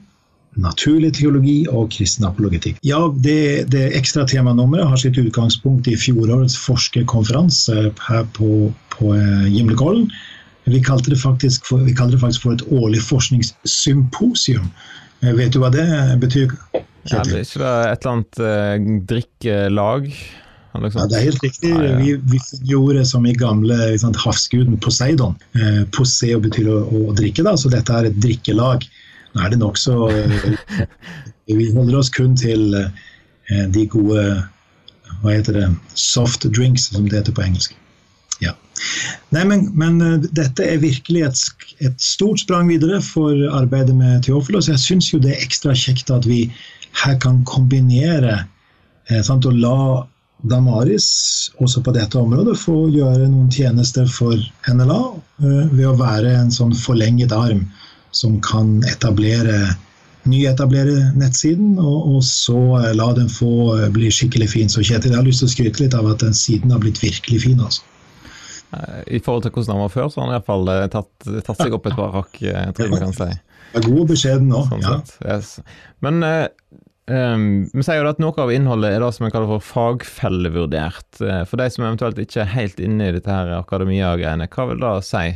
naturlig 0.61 1.14
teologi 1.17 1.64
og 1.71 1.88
kristen 1.95 2.29
apologetikk. 2.29 2.76
Ja, 2.87 3.00
det, 3.25 3.71
det 3.73 3.88
ekstra 3.97 4.26
temanummeret 4.29 4.91
har 4.91 5.00
sitt 5.00 5.17
utgangspunkt 5.19 5.88
i 5.91 5.97
fjorårets 5.99 6.59
forskerkonferanse 6.67 7.88
her 8.11 8.29
på, 8.37 8.69
på 8.93 9.17
eh, 9.17 9.49
Gimlekollen. 9.55 10.11
Vi, 10.64 10.80
kalte 10.85 11.12
det 11.12 11.21
faktisk 11.21 11.66
for, 11.68 11.85
det 11.85 12.21
faktisk 12.21 12.47
for 12.47 12.56
et 12.56 12.64
årlig 12.73 13.02
forskningssymposium. 13.04 14.71
Eh, 15.21 15.35
vet 15.37 15.52
du 15.52 15.61
hva 15.62 15.71
det 15.75 15.87
betyr? 16.23 16.54
Ja, 17.11 17.21
det 17.21 17.37
er 17.37 17.44
ikke 17.44 17.61
det 17.61 17.75
et 17.90 18.06
eller 18.06 18.12
annet 18.14 18.40
eh, 18.40 18.88
drikkelag? 19.12 20.09
Ja, 20.75 20.80
det 21.06 21.18
er 21.18 21.26
helt 21.28 21.42
riktig. 21.44 21.71
Vi, 22.00 22.14
vi 22.33 22.38
gjorde 22.66 23.04
som 23.06 23.26
i 23.26 23.35
gamle 23.38 23.76
sant, 24.00 24.16
havsguden 24.18 24.80
Poseidon. 24.83 25.37
Eh, 25.54 25.85
Poseo 25.94 26.40
betyr 26.42 26.66
å, 26.73 26.80
å, 26.90 27.02
drikke, 27.14 27.44
da, 27.47 27.54
så 27.61 27.71
dette 27.71 27.94
er 27.94 28.09
et 28.09 28.18
drikkelag. 28.25 28.83
Nå 29.35 29.44
er 29.44 29.54
det 29.54 29.61
nokså 29.62 30.09
eh, 30.11 30.88
Vi 31.61 31.68
holder 31.76 32.00
oss 32.00 32.11
kun 32.11 32.35
til 32.40 32.75
eh, 32.75 33.64
de 33.71 33.87
gode 33.92 34.25
hva 35.23 35.33
heter 35.33 35.61
det, 35.61 35.68
soft 35.94 36.49
drinks, 36.50 36.88
som 36.90 37.06
det 37.06 37.21
heter 37.21 37.37
på 37.37 37.44
engelsk. 37.44 37.76
Ja. 38.43 38.55
Nei, 39.35 39.45
men, 39.45 39.69
men, 39.79 40.00
eh, 40.03 40.25
dette 40.35 40.67
er 40.67 40.81
virkelig 40.83 41.23
et, 41.29 41.43
et, 41.79 42.00
stort 42.03 42.43
sprang 42.43 42.69
videre 42.71 43.00
for 43.05 43.37
arbeidet 43.55 43.95
med 43.97 44.25
Theofilos. 44.26 44.71
Jeg 44.71 44.83
syns 44.83 45.12
jo 45.12 45.21
det 45.23 45.35
er 45.35 45.45
ekstra 45.45 45.76
kjekt 45.79 46.11
at 46.14 46.26
vi 46.29 46.49
her 47.05 47.17
kan 47.23 47.43
kombinere 47.49 48.41
eh, 49.11 49.23
sant, 49.23 49.47
og 49.47 49.59
la 49.59 49.79
Damaris 50.45 51.07
også 51.62 51.81
på 51.87 51.95
dette 51.97 52.19
området 52.21 52.59
få 52.61 52.88
gjøre 52.93 53.31
noen 53.31 53.49
tjenester 53.53 54.09
for 54.11 54.37
NLA 54.69 55.00
eh, 55.45 55.73
ved 55.73 55.87
å 55.88 55.97
være 56.00 56.35
en 56.43 56.53
sånn 56.53 56.75
forlenget 56.76 57.33
arm 57.33 57.64
som 58.14 58.37
kan 58.45 58.76
etablere 58.91 59.75
nyetablere 60.29 61.11
nettsiden, 61.19 61.79
og, 61.79 62.14
og, 62.14 62.21
så 62.25 62.59
eh, 62.81 62.93
la 62.97 63.11
den 63.17 63.29
få 63.33 63.76
eh, 63.76 63.88
bli 63.93 64.11
skikkelig 64.12 64.49
fin. 64.55 64.71
Så 64.73 64.85
Kjetil, 64.85 65.12
jeg 65.12 65.21
har 65.21 65.26
lyst 65.26 65.45
til 65.45 65.50
å 65.50 65.55
skryte 65.55 65.85
litt 65.85 65.97
av 65.97 66.09
at 66.11 66.25
den 66.25 66.37
siden 66.37 66.73
har 66.73 66.81
blitt 66.83 67.03
virkelig 67.03 67.43
fin. 67.45 67.61
altså. 67.61 67.85
I 69.07 69.21
forhold 69.23 69.47
til 69.47 69.54
hvordan 69.54 69.76
han 69.76 69.85
var 69.85 69.93
før, 69.95 70.09
så 70.11 70.21
har 70.21 70.28
han 70.28 70.37
iallfall 70.38 70.73
tatt, 70.93 71.12
tatt 71.47 71.61
seg 71.61 71.76
opp 71.76 71.90
et 71.90 71.99
par 71.99 72.14
hakk, 72.14 72.40
tror 72.40 72.87
jeg 72.87 72.95
man 72.95 73.04
kan 73.07 73.16
si. 73.16 73.31
Ja, 73.75 73.83
god 73.83 74.00
og 74.04 74.11
beskjeden 74.12 74.50
nå. 74.52 74.64
Sånn 74.71 74.85
ja. 74.85 74.99
yes. 75.26 75.57
Men 76.04 76.23
Um, 77.04 77.66
vi 77.69 77.83
sier 77.85 77.99
jo 78.00 78.09
at 78.09 78.21
Noe 78.23 78.33
av 78.40 78.49
innholdet 78.49 78.95
er 78.95 79.02
det 79.02 79.11
som 79.12 79.26
vi 79.26 79.33
kaller 79.35 79.59
for 79.59 79.64
fagfellevurdert. 79.66 81.19
For 81.21 81.61
de 81.61 81.66
som 81.69 81.85
eventuelt 81.85 82.21
ikke 82.23 82.40
er 82.47 82.54
helt 82.54 82.81
inne 82.81 83.11
i 83.11 83.16
dette 83.19 83.28
her 83.28 83.50
akademia-greiene, 83.59 84.49
hva 84.49 84.64
vil 84.71 84.81
det 84.81 84.93
si? 85.04 85.26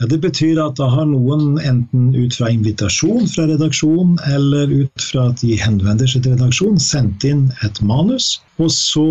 Ja, 0.00 0.08
det 0.10 0.18
betyr 0.24 0.58
at 0.58 0.74
da 0.80 0.88
har 0.90 1.06
noen 1.06 1.58
enten 1.62 2.08
ut 2.16 2.34
fra 2.34 2.48
invitasjon 2.50 3.28
fra 3.30 3.44
redaksjonen 3.46 4.16
eller 4.26 4.72
ut 4.72 5.04
fra 5.06 5.28
at 5.30 5.44
de 5.44 5.54
henvender 5.60 6.10
seg 6.10 6.24
til 6.24 6.34
redaksjonen, 6.34 6.80
sendt 6.82 7.26
inn 7.28 7.44
et 7.66 7.78
manus. 7.86 8.40
Og 8.58 8.72
så 8.74 9.06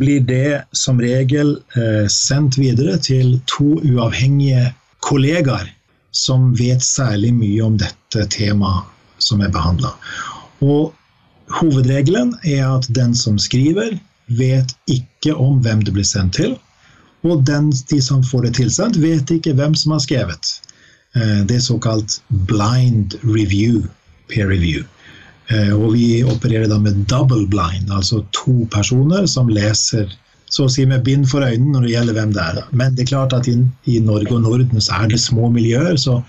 blir 0.00 0.24
det 0.26 0.64
som 0.74 0.98
regel 1.02 1.54
eh, 1.78 2.10
sendt 2.10 2.58
videre 2.58 2.98
til 2.98 3.36
to 3.50 3.76
uavhengige 3.78 4.72
kollegaer 5.06 5.70
som 6.14 6.50
vet 6.58 6.82
særlig 6.82 7.30
mye 7.34 7.62
om 7.62 7.78
dette 7.78 8.26
temaet 8.34 8.90
som 9.22 9.42
er 9.42 9.54
behandla. 9.54 9.94
Og 10.66 10.92
Hovedregelen 11.54 12.32
er 12.48 12.64
at 12.66 12.86
den 12.96 13.12
som 13.14 13.36
skriver, 13.38 13.98
vet 14.32 14.70
ikke 14.88 15.34
om 15.36 15.58
hvem 15.62 15.82
det 15.84 15.92
blir 15.92 16.06
sendt 16.08 16.38
til. 16.40 16.54
Og 17.24 17.44
den, 17.48 17.70
de 17.90 18.00
som 18.04 18.24
får 18.24 18.48
det 18.48 18.54
tilsendt, 18.60 19.00
vet 19.00 19.30
ikke 19.32 19.54
hvem 19.56 19.76
som 19.78 19.94
har 19.96 20.02
skrevet. 20.04 20.56
Eh, 21.16 21.40
det 21.48 21.58
er 21.58 21.64
såkalt 21.64 22.18
blind 22.50 23.16
review, 23.24 23.84
peer 24.28 24.50
review. 24.50 24.84
Eh, 25.52 25.72
og 25.72 25.94
vi 25.96 26.24
opererer 26.24 26.68
da 26.68 26.78
med 26.80 27.04
double 27.10 27.46
blind, 27.48 27.92
altså 27.92 28.22
to 28.36 28.64
personer 28.72 29.26
som 29.30 29.48
leser 29.52 30.12
så 30.54 30.68
å 30.68 30.70
si 30.70 30.84
med 30.86 31.02
bind 31.06 31.26
for 31.26 31.42
øynene 31.42 31.74
når 31.74 31.86
det 31.86 31.94
gjelder 31.94 32.16
hvem 32.18 32.34
det 32.34 32.42
er. 32.44 32.60
Men 32.76 32.94
det 32.94 33.04
er 33.04 33.10
klart 33.10 33.34
at 33.36 33.48
i, 33.50 33.56
i 33.90 33.98
Norge 34.02 34.36
og 34.36 34.44
Norden 34.44 34.84
så 34.84 35.00
er 35.02 35.10
det 35.10 35.18
små 35.22 35.48
miljøer, 35.50 35.96
så 35.98 36.20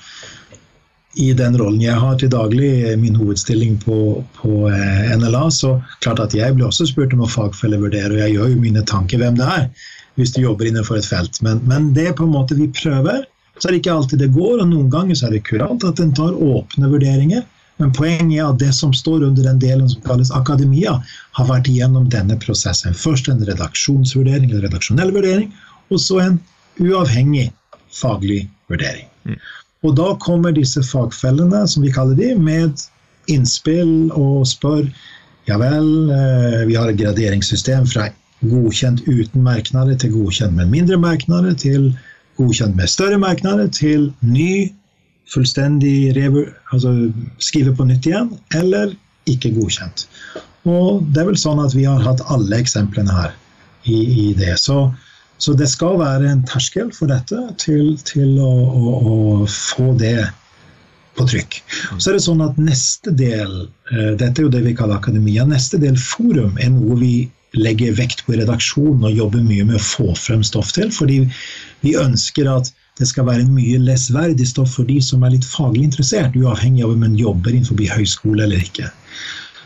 i 1.22 1.30
den 1.38 1.56
rollen 1.60 1.84
jeg 1.84 1.96
har 1.96 2.18
til 2.20 2.32
daglig, 2.34 2.72
min 3.00 3.16
hovedstilling 3.16 3.78
på, 3.84 4.00
på 4.36 4.66
eh, 4.68 5.14
NLA, 5.16 5.46
så 5.54 5.78
klart 6.04 6.24
at 6.24 6.36
jeg 6.36 6.58
blir 6.58 6.68
også 6.68 6.90
spurt 6.90 7.14
om 7.16 7.24
å 7.24 7.30
fagfellevurdere, 7.32 8.12
og 8.16 8.24
jeg 8.24 8.36
gjør 8.36 8.52
jo 8.52 8.64
mine 8.64 8.84
tanker 8.90 9.22
hvem 9.22 9.38
det 9.40 9.48
er, 9.48 9.70
hvis 10.16 10.34
du 10.36 10.42
jobber 10.42 10.70
innenfor 10.70 11.00
et 11.00 11.08
felt. 11.08 11.42
Men, 11.46 11.62
men, 11.70 11.92
det 11.96 12.10
er 12.10 12.18
på 12.18 12.28
en 12.28 12.36
måte 12.36 12.58
vi 12.58 12.70
prøver. 12.72 13.26
Så 13.58 13.68
er 13.68 13.76
det 13.76 13.82
ikke 13.84 13.96
alltid 13.96 14.24
det 14.24 14.34
går, 14.36 14.62
og 14.62 14.70
noen 14.72 14.90
ganger 14.92 15.18
så 15.18 15.28
er 15.28 15.36
det 15.36 15.46
kurant 15.48 15.84
at 15.88 16.00
en 16.04 16.14
tar 16.16 16.36
åpne 16.36 16.90
vurderinger. 16.92 17.44
Men 17.80 17.92
poenget 17.96 18.40
er 18.40 18.48
at 18.48 18.60
det 18.62 18.72
som 18.76 18.94
står 18.96 19.26
under 19.28 19.44
den 19.44 19.60
delen 19.60 19.90
som 19.92 20.04
kalles 20.06 20.32
akademia, 20.36 20.96
har 21.36 21.50
vært 21.50 21.68
igjennom 21.72 22.08
denne 22.12 22.38
prosessen. 22.40 22.96
Først 22.96 23.28
en 23.32 23.44
redaksjonsvurdering 23.48 24.50
eller 24.52 24.68
redaksjonell 24.68 25.12
vurdering, 25.16 25.52
og 25.92 26.00
så 26.04 26.22
en 26.24 26.40
uavhengig 26.80 27.50
faglig 27.96 28.46
vurdering. 28.72 29.08
Mm. 29.28 29.40
Og 29.86 29.96
da 30.00 30.08
kommer 30.24 30.56
disse 30.56 30.84
fagfellene, 30.88 31.66
som 31.68 31.84
vi 31.84 31.92
kaller 31.94 32.18
de, 32.20 32.32
med 32.40 32.88
innspill 33.32 34.12
og 34.16 34.46
spør 34.48 34.88
ja 35.46 35.60
vel, 35.62 36.10
eh, 36.10 36.62
vi 36.66 36.78
har 36.78 36.90
et 36.90 36.98
graderingssystem 36.98 37.86
fra 37.90 38.08
godkjent 38.52 39.06
uten 39.08 39.46
merknader 39.46 39.98
til 40.00 40.14
godkjent 40.16 40.56
med 40.58 40.72
mindre 40.72 40.98
merknader 41.02 41.56
til 41.60 41.92
godkjent 42.40 42.75
med 42.75 42.92
større 42.92 43.20
merknader 43.22 43.70
til 43.72 44.10
ny, 44.22 44.72
fullstendig 45.34 46.14
altså 46.22 46.92
skrive 47.42 47.74
på 47.75 47.88
nytt 47.88 48.06
igjen, 48.06 48.30
eller 48.54 48.94
ikke 49.30 49.54
godkjent. 49.56 50.06
Og 50.70 51.06
det 51.14 51.24
er 51.24 51.32
vel 51.32 51.40
sånn 51.40 51.62
at 51.64 51.74
vi 51.78 51.88
har 51.88 52.04
hatt 52.06 52.24
alle 52.34 52.60
eksemplene 52.62 53.14
her 53.14 53.34
i, 53.86 53.98
i 53.98 54.28
det. 54.38 54.58
Så 54.62 54.90
så 55.38 55.54
det 55.54 55.68
skal 55.68 56.00
være 56.00 56.30
en 56.32 56.44
terskel 56.48 56.92
for 56.96 57.12
dette 57.12 57.38
til, 57.60 57.96
til 58.08 58.38
å, 58.40 58.52
å, 58.72 58.94
å, 58.96 59.16
få 59.52 59.92
det 60.00 60.30
på 61.16 61.25
trykk. 61.28 61.58
Så 61.98 62.12
er 62.12 62.18
det 62.18 62.24
sånn 62.25 62.44
at 62.44 62.60
neste 62.60 63.12
del, 63.16 63.66
eh, 63.92 64.14
dette 64.20 64.40
er 64.40 64.48
jo 64.48 64.54
det 64.54 64.64
vi 64.66 64.75
kaller 64.78 65.00
akademia, 65.00 65.46
neste 65.48 65.80
del 65.82 66.00
forum 66.00 66.56
er 66.60 66.72
noe 66.75 67.00
vi 67.00 67.16
legger 67.56 67.96
vekt 67.98 68.26
på 68.26 68.36
redaksjonen 68.38 69.06
og 69.08 69.20
jobber 69.20 69.44
mye 69.46 69.66
med 69.68 69.80
å 69.80 69.86
få 69.86 70.16
frem 70.20 70.44
stoff 70.46 70.74
til. 70.76 70.92
Fordi 70.94 71.24
vi 71.86 71.96
ønsker 72.00 72.50
at 72.52 72.72
det 73.00 73.10
skal 73.10 73.28
være 73.28 73.48
mye 73.52 73.80
lesverdig 73.84 74.48
stoff 74.48 74.78
for 74.78 74.88
de 74.88 75.02
som 75.04 75.24
er 75.26 75.36
litt 75.36 75.48
faglig 75.48 75.90
interessert, 75.90 76.36
uavhengig 76.36 76.86
av 76.86 76.94
om 76.96 77.04
en 77.04 77.18
jobber 77.20 77.52
innenfor 77.52 77.82
høyskole 77.96 78.46
eller 78.46 78.64
ikke. 78.64 78.88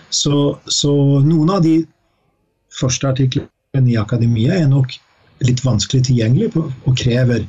Så, 0.10 0.58
så 0.65 0.93
noen 1.22 1.51
av 1.53 1.62
de 1.65 1.75
første 2.74 3.10
artiklene 3.12 3.91
i 3.91 4.00
akademia 4.01 4.58
er 4.58 4.69
nok 4.72 4.96
litt 5.46 5.62
vanskelig 5.63 6.08
tilgjengelig 6.08 6.50
og 6.58 6.96
krever 6.98 7.46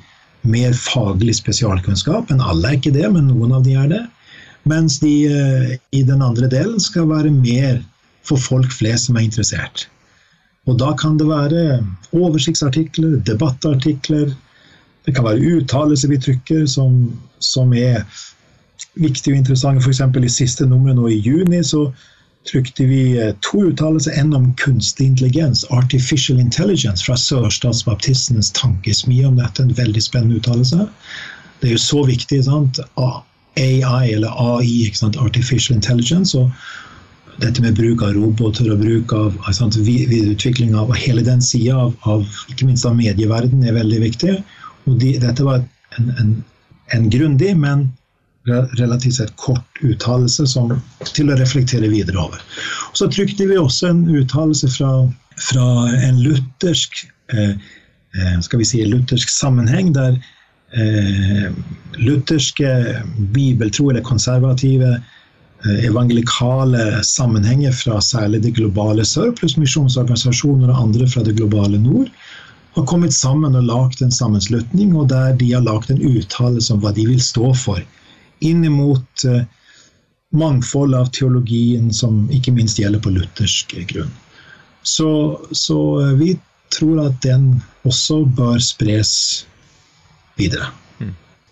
mer 0.48 0.76
faglig 0.76 1.38
spesialkunnskap. 1.40 2.28
Men 2.28 2.44
alle 2.44 2.68
er 2.68 2.80
ikke 2.80 2.94
det, 2.94 3.06
men 3.12 3.30
noen 3.32 3.56
av 3.56 3.64
de 3.64 3.76
er 3.80 3.88
det. 3.90 4.02
Mens 4.68 4.98
de 5.00 5.14
eh, 5.32 5.72
i 5.96 6.02
den 6.04 6.20
andre 6.22 6.48
delen 6.52 6.80
skal 6.80 7.08
være 7.08 7.32
mer 7.32 7.80
for 8.28 8.40
folk 8.40 8.72
flest 8.72 9.08
som 9.08 9.16
er 9.16 9.24
interessert. 9.24 9.88
Og 10.70 10.78
da 10.78 10.92
kan 10.98 11.18
det 11.18 11.26
være 11.26 11.80
oversiktsartikler, 12.14 13.18
debattartikler, 13.26 14.30
det 15.06 15.14
kan 15.16 15.24
være 15.24 15.56
uttalelser 15.56 16.12
vi 16.12 16.20
trykker 16.20 16.66
som, 16.70 17.00
som 17.42 17.72
er 17.74 18.04
viktige 18.94 19.34
og 19.34 19.38
interessante. 19.38 19.82
F.eks. 19.82 20.00
i 20.00 20.28
siste 20.28 20.66
nummer 20.66 20.94
nå 20.94 21.08
i 21.08 21.18
juni 21.24 21.62
så 21.66 21.88
trykte 22.48 22.86
vi 22.88 23.02
eh, 23.18 23.32
to 23.44 23.64
uttalelser. 23.70 24.14
En 24.20 24.34
om 24.36 24.50
kunstig 24.60 25.06
intelligens, 25.06 25.64
artificial 25.70 26.40
intelligence, 26.40 27.04
fra 27.04 27.16
Sørstatsbaptistens 27.16 28.52
tankesmie 28.56 29.26
om 29.26 29.40
dette. 29.40 29.62
En 29.62 29.76
veldig 29.76 30.02
spennende 30.04 30.40
uttalelse. 30.40 30.86
Det 31.60 31.70
er 31.70 31.76
jo 31.76 31.82
så 31.86 32.04
viktig. 32.06 32.44
sant? 32.44 32.80
AI, 32.96 34.12
eller 34.12 34.30
AI, 34.30 34.92
artificial 35.18 35.76
intelligence. 35.76 36.38
og 36.38 36.50
dette 37.38 37.62
med 37.62 37.76
bruk 37.78 38.02
av 38.02 38.14
roboter 38.16 38.70
og 38.72 38.82
bruk 38.82 39.12
av 39.16 39.36
altså, 39.46 39.70
videreutvikling 39.78 40.74
av 40.76 40.92
hele 40.98 41.22
den 41.26 41.42
sida 41.44 41.76
av, 41.86 41.94
av, 42.08 42.26
ikke 42.50 42.68
minst 42.68 42.86
av 42.88 42.96
medieverdenen 42.98 43.68
er 43.68 43.78
veldig 43.78 44.00
viktig. 44.02 44.36
Og 44.88 44.98
de, 45.00 45.14
dette 45.22 45.46
var 45.46 45.62
en, 45.98 46.12
en, 46.20 46.34
en 46.96 47.08
grundig, 47.12 47.54
men 47.56 47.88
relativt 48.78 49.14
sett 49.14 49.36
kort 49.36 49.82
uttalelse 49.84 50.46
til 51.14 51.30
å 51.30 51.36
reflektere 51.38 51.90
videre 51.92 52.18
over. 52.18 52.40
Og 52.90 52.96
så 52.98 53.08
trykte 53.12 53.46
vi 53.46 53.58
også 53.60 53.90
en 53.90 54.02
uttalelse 54.08 54.70
fra, 54.72 54.90
fra, 55.50 55.66
en 55.92 56.22
luthersk 56.24 57.04
eh, 57.34 57.52
eh, 58.16 58.36
skal 58.40 58.62
vi 58.62 58.68
si 58.68 58.84
luthersk 58.88 59.30
sammenheng, 59.30 59.92
der 59.94 60.16
eh, 60.72 61.50
lutherske 62.00 63.02
bibeltro 63.34 63.90
eller 63.90 64.06
konservative 64.06 64.96
evangelikale 65.68 67.02
sammenhenger 67.04 67.74
fra 67.76 68.00
særlig 68.00 68.42
det 68.46 68.54
globale 68.56 69.04
sør, 69.04 69.32
pluss 69.36 69.58
misjonsorganisasjoner 69.60 70.72
og 70.72 70.82
andre 70.86 71.08
fra 71.10 71.24
det 71.26 71.36
globale 71.36 71.80
nord, 71.80 72.08
har 72.76 72.86
kommet 72.86 73.12
sammen 73.12 73.58
og 73.58 73.66
lagd 73.66 74.02
en 74.02 74.14
sammenslutning, 74.14 74.94
og 74.96 75.10
der 75.10 75.34
de 75.36 75.52
har 75.52 75.64
lagd 75.66 75.90
en 75.90 76.02
uttalelse 76.06 76.72
om 76.72 76.80
hva 76.84 76.94
de 76.96 77.08
vil 77.10 77.20
stå 77.20 77.50
for. 77.58 77.82
Inn 78.46 78.62
mot 78.72 79.26
mangfoldet 80.30 81.00
av 81.00 81.10
teologien 81.14 81.90
som 81.94 82.26
ikke 82.30 82.54
minst 82.54 82.78
gjelder 82.78 83.02
på 83.02 83.12
luthersk 83.14 83.74
grunn. 83.90 84.12
Så, 84.82 85.10
så 85.52 85.78
uh, 86.00 86.12
vi 86.16 86.34
tror 86.72 87.02
at 87.08 87.18
den 87.24 87.58
også 87.84 88.22
bør 88.38 88.60
spres 88.62 89.12
videre. 90.38 90.70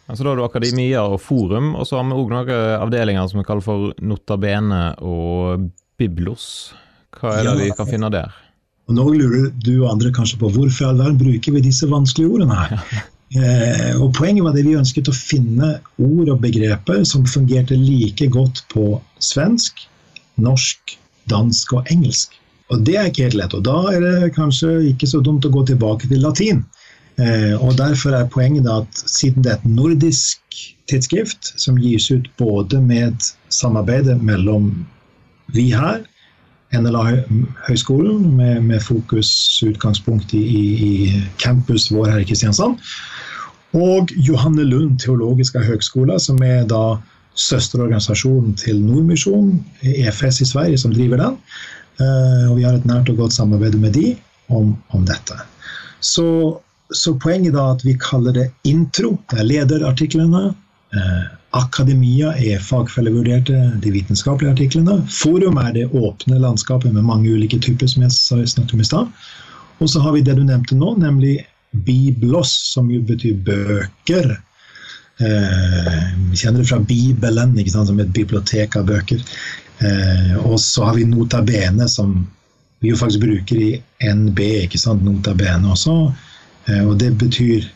Mm. 0.08 0.10
Altså 0.10 0.24
Da 0.24 0.30
har 0.30 0.36
du 0.36 0.44
akademia 0.44 1.04
og 1.04 1.20
forum, 1.20 1.74
og 1.76 1.86
så 1.86 1.98
har 1.98 2.08
vi 2.08 2.16
òg 2.16 2.32
noen 2.32 2.52
avdelinger 2.80 3.28
som 3.28 3.42
vi 3.42 3.44
kaller 3.44 3.64
for 3.64 3.92
Notabene 4.00 4.94
og 5.04 5.68
Biblos. 5.98 6.72
Hva 7.18 7.34
er 7.36 7.44
det 7.44 7.52
ja, 7.52 7.56
vi 7.60 7.76
kan 7.76 7.88
finne 7.88 8.08
der? 8.12 8.32
Og 8.88 8.96
Nå 8.96 9.04
lurer 9.12 9.50
du 9.52 9.82
og 9.82 9.92
andre 9.92 10.10
kanskje 10.16 10.38
på 10.40 10.48
hvorfor 10.54 10.86
i 10.86 10.88
all 10.88 11.00
verden 11.02 11.20
bruker 11.20 11.52
vi 11.52 11.60
disse 11.60 11.88
vanskelige 11.90 12.38
ordene 12.38 12.56
her. 12.56 13.04
Eh, 13.36 13.92
og 14.00 14.14
Poenget 14.16 14.46
var 14.46 14.54
det 14.56 14.62
vi 14.64 14.78
ønsket 14.78 15.10
å 15.10 15.12
finne 15.12 15.74
ord 16.00 16.30
og 16.32 16.40
begreper 16.40 17.02
som 17.04 17.26
fungerte 17.28 17.76
like 17.76 18.24
godt 18.32 18.62
på 18.72 18.94
svensk, 19.20 19.84
norsk, 20.40 20.94
dansk 21.28 21.74
og 21.76 21.92
engelsk. 21.92 22.38
Og 22.72 22.86
det 22.88 22.96
er 22.96 23.10
ikke 23.10 23.26
helt 23.26 23.36
lett. 23.42 23.56
Og 23.56 23.66
da 23.68 23.76
er 23.92 24.00
det 24.00 24.32
kanskje 24.36 24.78
ikke 24.94 25.08
så 25.10 25.20
dumt 25.20 25.44
å 25.44 25.52
gå 25.52 25.66
tilbake 25.68 26.08
til 26.08 26.24
latin. 26.24 26.64
Eh, 27.18 27.54
og 27.58 27.78
Derfor 27.78 28.14
er 28.14 28.30
poenget 28.30 28.68
at 28.70 29.02
siden 29.06 29.44
det 29.44 29.52
er 29.52 29.58
et 29.58 29.66
nordisk 29.66 30.60
tidsskrift 30.90 31.52
som 31.60 31.78
gis 31.80 32.10
ut 32.10 32.30
både 32.38 32.80
med 32.82 33.18
samarbeidet 33.50 34.22
mellom 34.22 34.86
vi 35.54 35.70
her 35.72 36.04
NLA-høgskolen, 36.72 38.36
med, 38.36 38.60
med 38.60 38.80
fokus 38.80 39.62
utgangspunkt 39.66 40.34
i, 40.36 40.44
i, 40.88 41.22
campus 41.40 41.88
vår 41.92 42.10
her 42.12 42.18
i 42.22 42.26
Kristiansand. 42.28 42.76
Og 43.76 44.12
Johanne 44.12 44.64
Lund 44.64 44.98
teologiske 45.00 45.62
høgskole, 45.64 46.18
som 46.20 46.40
er 46.44 46.66
da 46.68 46.98
søsterorganisasjonen 47.38 48.54
til 48.58 48.82
Nordmisjonen, 48.84 49.62
EFS 49.82 50.42
i 50.44 50.48
Sverige, 50.52 50.78
som 50.78 50.92
driver 50.92 51.22
den. 51.22 51.36
Uh, 51.98 52.50
og 52.50 52.56
vi 52.58 52.66
har 52.66 52.76
et 52.76 52.86
nært 52.86 53.08
og 53.10 53.24
godt 53.24 53.34
samarbeid 53.34 53.78
med 53.80 53.96
de 53.96 54.12
om, 54.48 54.74
om 54.94 55.06
dette. 55.06 55.38
Så, 56.00 56.58
så, 56.94 57.14
poenget 57.20 57.54
da 57.56 57.70
at 57.74 57.84
vi 57.84 57.96
kaller 58.00 58.32
det 58.36 58.46
intro, 58.68 59.16
det 59.30 59.42
er 59.42 59.50
lederartiklene. 59.50 60.54
Uh, 60.94 61.26
Akademia 61.56 62.34
er 62.36 62.60
fagfellevurderte, 62.64 63.56
de 63.82 63.92
vitenskapelige 63.92 64.52
artiklene. 64.52 64.98
Forum 65.12 65.60
er 65.60 65.72
det 65.76 65.86
åpne 65.96 66.40
landskapet 66.40 66.92
med 66.92 67.06
mange 67.08 67.30
ulike 67.32 67.60
typer, 67.64 67.88
som 67.88 68.04
jeg 68.04 68.48
snakket 68.52 68.74
om 68.76 68.84
i 68.84 68.88
stad. 68.88 69.22
Og 69.78 69.90
så 69.90 70.02
har 70.04 70.12
vi 70.16 70.24
det 70.26 70.36
du 70.36 70.44
nevnte 70.44 70.76
nå, 70.76 70.94
nemlig 71.00 71.38
Biblos, 71.86 72.52
som 72.72 72.90
jo 72.92 73.00
betyr 73.06 73.36
bøker. 73.46 74.36
Eh, 75.18 76.02
vi 76.30 76.36
kjenner 76.36 76.62
det 76.62 76.68
fra 76.68 76.80
Bibelen, 76.80 77.56
sant, 77.68 77.88
som 77.88 78.00
et 78.00 78.12
bibliotek 78.14 78.76
av 78.76 78.88
bøker. 78.90 79.22
Eh, 79.78 80.34
og 80.44 80.58
så 80.60 80.88
har 80.88 80.98
vi 80.98 81.06
Nota 81.08 81.42
Bene, 81.42 81.88
som 81.88 82.26
vi 82.80 82.92
jo 82.92 82.98
faktisk 82.98 83.24
bruker 83.24 83.56
i 83.56 83.70
NB, 84.04 84.40
ikke 84.66 84.80
sant, 84.80 85.04
Nota 85.06 85.34
Bene 85.38 85.72
også. 85.74 85.96
Eh, 86.68 86.84
og 86.84 86.98
det 87.00 87.14
betyr 87.18 87.66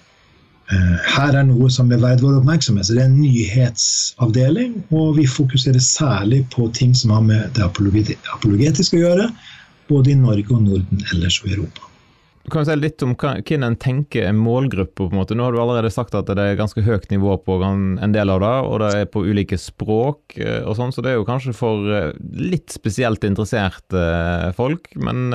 Eh, 0.73 0.99
her 1.17 1.37
er 1.37 1.47
noe 1.49 1.69
som 1.73 1.91
er 1.93 2.01
verdt 2.01 2.23
vår 2.25 2.39
oppmerksomhet. 2.41 2.87
Så 2.87 2.97
det 2.97 3.05
er 3.05 3.11
en 3.11 3.21
nyhetsavdeling, 3.21 4.77
og 4.95 5.17
vi 5.19 5.29
fokuserer 5.29 5.83
særlig 5.83 6.45
på 6.55 6.69
ting 6.77 6.95
som 6.97 7.13
har 7.17 7.25
med 7.27 7.49
det 7.57 7.65
apologetiske 7.67 8.99
å 8.99 9.07
gjøre, 9.07 9.31
både 9.91 10.15
i 10.15 10.21
Norge 10.21 10.55
og 10.55 10.63
Norden 10.69 11.03
ellers 11.13 11.41
og 11.43 11.51
i 11.51 11.57
Europa. 11.59 11.89
Du 12.43 12.51
kan 12.51 12.65
si 12.67 12.75
litt 12.75 13.03
om 13.07 13.13
hvem 13.15 13.63
en 13.63 13.77
tenker 13.79 14.25
er 14.27 14.35
måte. 14.35 15.37
Nå 15.37 15.45
har 15.45 15.55
du 15.55 15.61
allerede 15.63 15.93
sagt 15.95 16.17
at 16.19 16.27
det 16.27 16.43
er 16.43 16.59
ganske 16.59 16.83
høyt 16.83 17.07
nivå 17.13 17.37
på 17.45 17.61
en 17.63 18.15
del 18.15 18.33
av 18.35 18.41
det, 18.43 18.55
og 18.67 18.81
det 18.83 18.89
er 18.97 19.13
på 19.13 19.23
ulike 19.23 19.59
språk 19.61 20.41
eh, 20.41 20.63
og 20.65 20.75
sånn, 20.79 20.95
så 20.95 21.05
det 21.05 21.13
er 21.13 21.21
jo 21.21 21.29
kanskje 21.29 21.55
for 21.55 21.87
litt 22.35 22.73
spesielt 22.75 23.23
interesserte 23.29 24.51
folk. 24.59 24.91
Men 24.97 25.31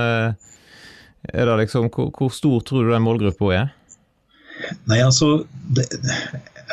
er 1.33 1.49
det 1.49 1.57
liksom, 1.63 1.89
hvor, 1.93 2.11
hvor 2.15 2.31
stor 2.33 2.61
tror 2.67 2.85
du 2.85 2.93
den 2.93 3.05
målgruppa 3.05 3.51
er? 3.55 3.73
Nei, 4.89 5.01
altså, 5.05 5.45
det, 5.75 5.85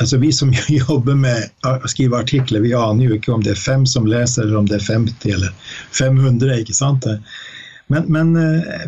altså 0.01 0.19
Vi 0.23 0.33
som 0.33 0.53
jobber 0.81 1.19
med 1.19 1.67
å 1.67 1.91
skrive 1.91 2.21
artikler, 2.23 2.65
vi 2.65 2.75
aner 2.77 3.09
jo 3.09 3.19
ikke 3.19 3.35
om 3.35 3.45
det 3.45 3.55
er 3.55 3.65
fem 3.65 3.87
som 3.89 4.09
leser, 4.09 4.47
eller 4.47 4.63
om 4.63 4.71
det 4.71 4.79
er 4.81 4.87
50 4.87 5.35
eller 5.37 5.73
500. 5.99 6.55
ikke 6.63 6.77
sant? 6.77 7.09
Men, 7.93 8.07
men 8.09 8.33
uh, 8.37 8.85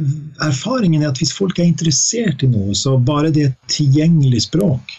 erfaringen 0.47 1.03
er 1.03 1.13
at 1.13 1.19
hvis 1.21 1.35
folk 1.37 1.59
er 1.59 1.69
interessert 1.69 2.45
i 2.45 2.51
noe, 2.51 2.75
så 2.75 2.97
bare 2.97 3.33
det 3.33 3.43
er 3.43 3.51
et 3.53 3.75
tilgjengelig 3.75 4.47
språk, 4.49 4.95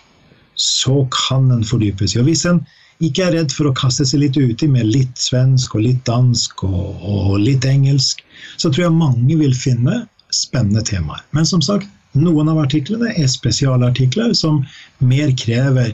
så 0.58 1.04
kan 1.14 1.50
en 1.54 1.66
fordype 1.66 2.06
seg. 2.06 2.22
Og 2.22 2.30
hvis 2.30 2.46
en 2.50 2.62
ikke 3.06 3.28
er 3.28 3.36
redd 3.36 3.54
for 3.54 3.70
å 3.70 3.76
kaste 3.78 4.06
seg 4.10 4.24
litt 4.24 4.38
uti 4.38 4.70
med 4.70 4.90
litt 4.90 5.20
svensk 5.22 5.76
og 5.78 5.84
litt 5.86 6.00
dansk 6.10 6.64
og, 6.66 7.02
og 7.06 7.36
litt 7.42 7.66
engelsk, 7.70 8.24
så 8.58 8.72
tror 8.72 8.88
jeg 8.88 8.98
mange 8.98 9.38
vil 9.38 9.54
finne 9.58 10.06
spennende 10.34 10.84
temaer. 10.86 11.24
Men 11.32 11.46
som 11.46 11.62
sagt, 11.62 11.88
noen 12.18 12.50
av 12.50 12.60
artiklene 12.64 13.12
er 13.14 13.30
spesialartikler 13.30 14.34
som 14.38 14.64
mer 15.00 15.32
krever 15.38 15.94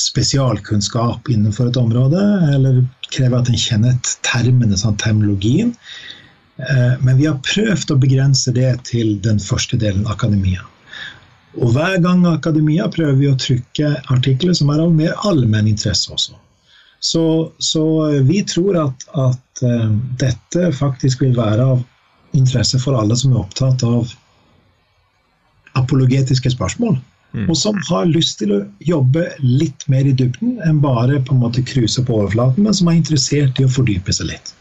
spesialkunnskap 0.00 1.28
innenfor 1.28 1.68
et 1.68 1.76
område, 1.76 2.20
eller 2.54 2.80
krever 3.12 3.42
at 3.42 3.50
en 3.50 3.60
kjenner 3.60 3.96
termene, 4.24 4.78
sånn 4.78 4.96
termologien. 5.02 5.74
Eh, 6.56 6.94
men 7.04 7.18
vi 7.18 7.28
har 7.28 7.40
prøvd 7.44 7.92
å 7.92 8.00
begrense 8.00 8.52
det 8.56 8.70
til 8.88 9.18
den 9.24 9.40
første 9.42 9.78
delen, 9.80 10.06
akademia. 10.08 10.64
Og 11.58 11.74
hver 11.74 11.98
gang 12.04 12.22
akademia 12.30 12.86
prøver 12.92 13.18
vi 13.18 13.28
å 13.30 13.38
trykke 13.38 13.94
artikler 14.14 14.54
som 14.56 14.70
er 14.70 14.84
av 14.84 14.94
mer 14.94 15.16
allmenn 15.26 15.68
interesse 15.70 16.12
også. 16.14 16.36
Så, 17.00 17.24
så 17.58 17.84
vi 18.28 18.42
tror 18.44 18.76
at, 18.76 19.06
at, 19.18 19.62
uh, 19.64 19.88
dette 20.20 20.68
faktisk 20.76 21.24
vil 21.24 21.32
være 21.38 21.64
av 21.74 21.80
interesse 22.36 22.80
for 22.82 22.98
alle 22.98 23.16
som 23.18 23.32
er 23.32 23.42
opptatt 23.42 23.84
av 23.86 24.12
apologetiske 25.78 26.52
spørsmål. 26.54 26.98
Mm. 27.32 27.44
Og 27.46 27.56
som 27.58 27.76
har 27.86 28.08
lyst 28.10 28.40
til 28.40 28.52
å 28.54 28.62
jobbe 28.82 29.28
litt 29.42 29.84
mer 29.90 30.08
i 30.08 30.14
dybden 30.16 30.58
enn 30.66 30.80
bare 30.82 31.20
på 31.22 31.36
en 31.36 31.42
måte 31.44 31.62
cruise 31.62 32.02
på 32.02 32.16
overflaten, 32.16 32.64
men 32.66 32.74
som 32.74 32.90
er 32.90 32.98
interessert 32.98 33.60
i 33.60 33.66
å 33.68 33.70
fordype 33.70 34.14
seg 34.14 34.32
litt. 34.32 34.54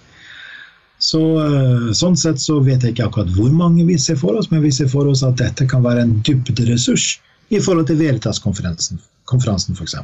Så, 0.99 1.21
eh, 1.41 1.89
sånn 1.95 2.17
sett 2.19 2.41
så 2.43 2.59
vet 2.59 2.83
jeg 2.83 2.93
ikke 2.93 3.07
akkurat 3.07 3.31
hvor 3.33 3.53
mange 3.55 3.85
vi 3.87 3.97
ser 3.97 4.19
for 4.19 4.37
oss, 4.37 4.51
men 4.51 4.61
vi 4.61 4.71
ser 4.75 4.89
for 4.91 5.07
oss 5.07 5.23
at 5.23 5.39
dette 5.39 5.65
kan 5.65 5.85
være 5.85 6.03
en 6.03 6.17
dybderessurs 6.27 7.15
i 7.49 7.61
forhold 7.63 7.87
til 7.87 7.97
Veritas-konferansen 8.03 8.99
konferansen 9.29 9.77
f.eks. 9.77 9.95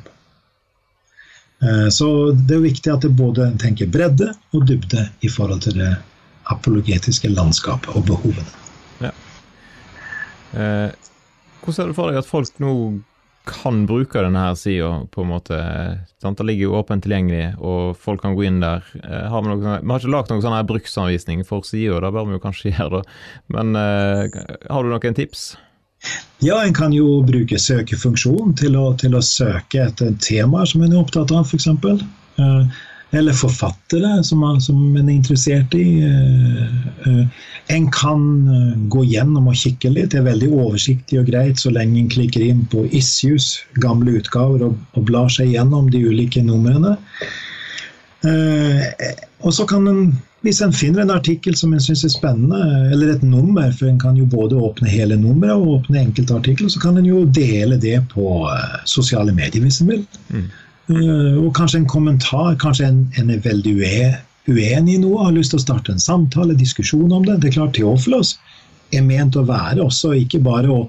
Eh, 1.65 1.88
så 1.89 2.10
det 2.32 2.58
er 2.58 2.65
viktig 2.65 2.93
at 2.93 3.06
det 3.06 3.15
både 3.17 3.49
tenker 3.62 3.89
bredde 3.91 4.32
og 4.54 4.67
dybde 4.69 5.08
i 5.25 5.32
forhold 5.32 5.65
til 5.65 5.80
det 5.82 5.93
apologetiske 6.53 7.31
landskapet 7.34 7.91
og 7.95 8.05
behovene. 8.10 8.45
Ja. 9.03 9.12
Eh, 10.53 10.93
hvordan 11.62 11.77
ser 11.77 11.89
du 11.89 11.97
for 11.97 12.12
deg 12.12 12.21
at 12.21 12.29
folk 12.29 12.62
nå 12.62 12.71
kan 13.45 13.84
bruke 13.86 14.21
denne 14.25 14.41
her 14.41 14.55
sida, 14.58 14.89
på 15.13 15.21
en 15.21 15.31
måte? 15.34 15.58
Sant? 16.21 16.39
Det 16.39 16.47
ligger 16.47 16.69
jo 16.69 16.79
åpent 16.79 17.05
tilgjengelig, 17.05 17.55
og 17.62 17.97
folk 18.01 18.23
kan 18.23 18.38
gå 18.38 18.47
inn 18.47 18.62
der. 18.63 18.86
Eh, 19.03 19.27
har 19.31 19.45
vi, 19.45 19.51
noe, 19.51 19.77
vi, 19.81 19.91
har 19.91 20.01
ikke 20.01 20.13
lagd 20.15 20.34
noen 20.34 20.45
sånn 20.45 20.58
her 20.58 20.69
bruksanvisning 20.69 21.45
for 21.47 21.65
sida, 21.67 21.99
det 22.01 22.13
bør 22.15 22.29
vi 22.29 22.38
jo 22.38 22.43
kanskje 22.45 22.71
gjøre, 22.75 23.01
da. 23.01 23.19
Men 23.58 23.77
eh, 23.81 24.41
har 24.69 24.86
du 24.86 24.93
noen 24.93 25.17
tips? 25.17 25.53
Ja, 26.43 26.60
en 26.62 26.75
kan 26.77 26.93
jo 26.93 27.21
bruke 27.25 27.58
søkefunksjonen 27.58 28.53
til 28.60 28.75
å, 28.77 28.91
til 28.99 29.15
å 29.17 29.23
søke 29.25 29.88
etter 29.88 30.12
temaer 30.21 30.67
som 30.69 30.84
en 30.86 30.93
er 30.93 31.01
opptatt 31.01 31.34
av, 31.34 31.47
f.eks. 31.47 31.69
Eller 33.12 33.34
forfattere 33.34 34.24
som, 34.24 34.39
man, 34.39 34.62
som 34.62 34.96
en 34.98 35.10
er 35.10 35.13
interessert 35.13 35.76
i. 35.78 36.02
Eh, 36.04 36.88
eh, 37.08 37.44
en 37.76 37.88
kan 37.91 38.26
eh, 38.50 38.74
gå 38.91 39.06
gjennom 39.06 39.50
og 39.52 39.58
kikke 39.62 39.91
litt. 39.94 40.12
Det 40.12 40.22
er 40.22 40.30
veldig 40.30 40.52
oversiktlig 40.52 41.22
og 41.22 41.30
greit 41.30 41.62
så 41.62 41.74
lenge 41.74 42.02
en 42.02 42.12
klikker 42.12 42.44
inn 42.44 42.65
på 42.72 42.86
Issues, 42.98 43.60
gamle 43.84 44.18
utgaver, 44.20 44.68
og, 44.68 44.80
og 44.98 45.10
blar 45.10 45.30
seg 45.32 45.54
gjennom 45.54 45.91
de 45.94 46.04
ulike 46.10 46.44
numrene. 46.46 46.98
Og 49.46 49.52
så 49.54 49.68
kan 49.70 49.84
en, 49.86 50.08
hvis 50.41 50.58
en 50.65 50.72
finner 50.74 51.04
en 51.04 51.13
artikkel 51.13 51.54
som 51.54 51.76
en 51.78 51.84
syns 51.84 52.02
er 52.08 52.10
spennende, 52.10 52.58
eller 52.89 53.12
et 53.13 53.22
nummer, 53.22 53.70
for 53.78 53.86
en 53.86 54.00
kan 54.02 54.18
jo 54.18 54.26
både 54.26 54.58
åpne 54.58 54.89
hele 54.89 55.20
nummeret 55.22 55.54
og 55.54 55.76
åpne 55.76 56.02
enkeltartikler, 56.08 56.72
så 56.74 56.82
kan 56.82 56.98
en 56.98 57.06
jo 57.06 57.22
dele 57.30 57.78
det 57.78 58.00
på 58.15 58.39
sosiale 58.89 59.36
medier 59.38 59.62
hvis 59.62 59.78
en 59.84 59.94
vil. 59.94 60.08
Mm. 60.34 60.48
Eh, 60.91 61.38
og 61.41 61.50
kanskje 61.58 61.82
en 61.82 61.89
kommentar, 61.89 62.54
kanskje 62.62 62.89
en, 62.91 63.02
en 63.17 63.32
er 63.34 63.41
veldig 63.45 63.74
uenig 64.45 64.98
i 64.98 65.02
noe, 65.02 65.24
har 65.26 65.34
lyst 65.34 65.56
til 65.56 65.62
å 65.62 65.65
starte 65.65 65.95
en 65.95 66.02
samtale, 66.02 66.58
diskusjon 66.58 67.13
om 67.15 67.26
det. 67.26 67.39
Det 67.41 67.50
er 67.50 67.58
klart 67.58 67.74
Teofilos 67.78 68.36
er 68.93 69.06
ment 69.06 69.38
å 69.39 69.45
være 69.48 69.82
også, 69.82 70.13
ikke 70.21 70.43
bare 70.45 70.69
å, 70.69 70.84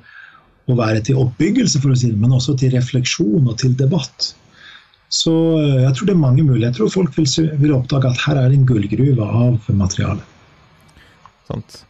å 0.68 0.76
være 0.76 1.00
til 1.06 1.22
oppbyggelse, 1.22 1.80
for 1.80 1.94
å 1.94 1.96
si 1.96 2.10
det, 2.12 2.20
men 2.20 2.36
også 2.36 2.58
til 2.60 2.74
refleksjon 2.76 3.48
og 3.48 3.56
til 3.62 3.72
debatt. 3.78 4.34
Så 5.08 5.32
eh, 5.62 5.82
jeg 5.86 5.96
tror 5.96 6.10
det 6.10 6.16
er 6.16 6.24
mange 6.26 6.44
muligheter. 6.44 6.82
Tror 6.82 6.92
folk 6.92 7.16
vil, 7.16 7.28
vil 7.62 7.76
oppdage 7.78 8.12
at 8.12 8.24
her 8.26 8.40
er 8.40 8.50
det 8.50 8.60
en 8.60 8.68
gullgruve 8.68 9.32
av 9.44 9.70
materiale. 9.72 10.24
Sant. 11.48 11.84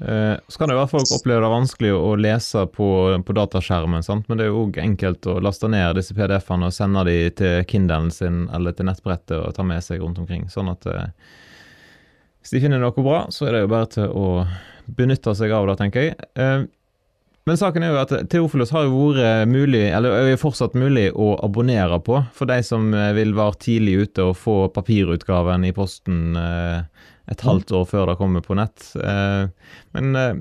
Eh, 0.00 0.36
så 0.48 0.58
kan 0.58 0.68
det 0.68 0.78
være 0.78 0.88
folk 0.88 1.10
opplever 1.12 1.44
det 1.44 1.52
vanskelig 1.52 1.90
å 1.92 2.14
lese 2.16 2.64
på, 2.72 2.88
på 3.26 3.36
dataskjermen, 3.36 4.04
sant? 4.04 4.24
men 4.28 4.40
det 4.40 4.46
er 4.46 4.48
jo 4.48 4.64
òg 4.64 4.80
enkelt 4.80 5.28
å 5.28 5.36
laste 5.44 5.68
ned 5.68 5.98
disse 5.98 6.16
PDF-ene 6.16 6.70
og 6.70 6.74
sende 6.74 7.04
de 7.04 7.16
til 7.36 7.66
Kindlen 7.68 8.08
sin 8.14 8.46
eller 8.56 8.76
til 8.76 8.88
nettbrettet 8.88 9.36
og 9.36 9.52
ta 9.56 9.66
med 9.66 9.84
seg 9.84 10.00
rundt 10.00 10.22
omkring. 10.22 10.48
Sånn 10.52 10.72
at 10.72 10.88
eh, 10.88 11.12
hvis 12.40 12.56
de 12.56 12.64
finner 12.64 12.80
noe 12.80 12.96
bra, 12.96 13.26
så 13.28 13.48
er 13.48 13.58
det 13.58 13.64
jo 13.66 13.72
bare 13.74 13.90
til 13.92 14.08
å 14.16 14.26
benytte 14.88 15.36
seg 15.36 15.52
av 15.52 15.68
det, 15.68 15.76
tenker 15.82 16.08
jeg. 16.08 16.16
Eh, 16.32 16.64
men 17.48 17.60
saken 17.60 17.84
er 17.84 17.92
jo 17.92 18.00
at 18.00 18.16
Theofilos 18.32 18.72
har 18.72 18.86
jo 18.86 19.10
vært 19.10 19.48
mulig, 19.52 19.84
eller 19.92 20.32
er 20.32 20.40
fortsatt 20.40 20.72
mulig 20.80 21.10
å 21.12 21.34
abonnere 21.44 22.00
på 22.04 22.22
for 22.36 22.48
de 22.48 22.60
som 22.64 22.88
vil 23.16 23.32
være 23.36 23.60
tidlig 23.64 23.94
ute 24.06 24.26
og 24.28 24.36
få 24.38 24.56
papirutgaven 24.72 25.64
i 25.68 25.72
posten 25.76 26.36
et 27.30 27.46
halvt 27.46 27.72
år 27.78 27.86
før 27.88 28.10
det 28.10 28.18
kommer 28.20 28.42
på 28.44 28.56
nett. 28.58 28.90
Eh, 28.98 29.46
men 29.96 30.18
eh, 30.18 30.34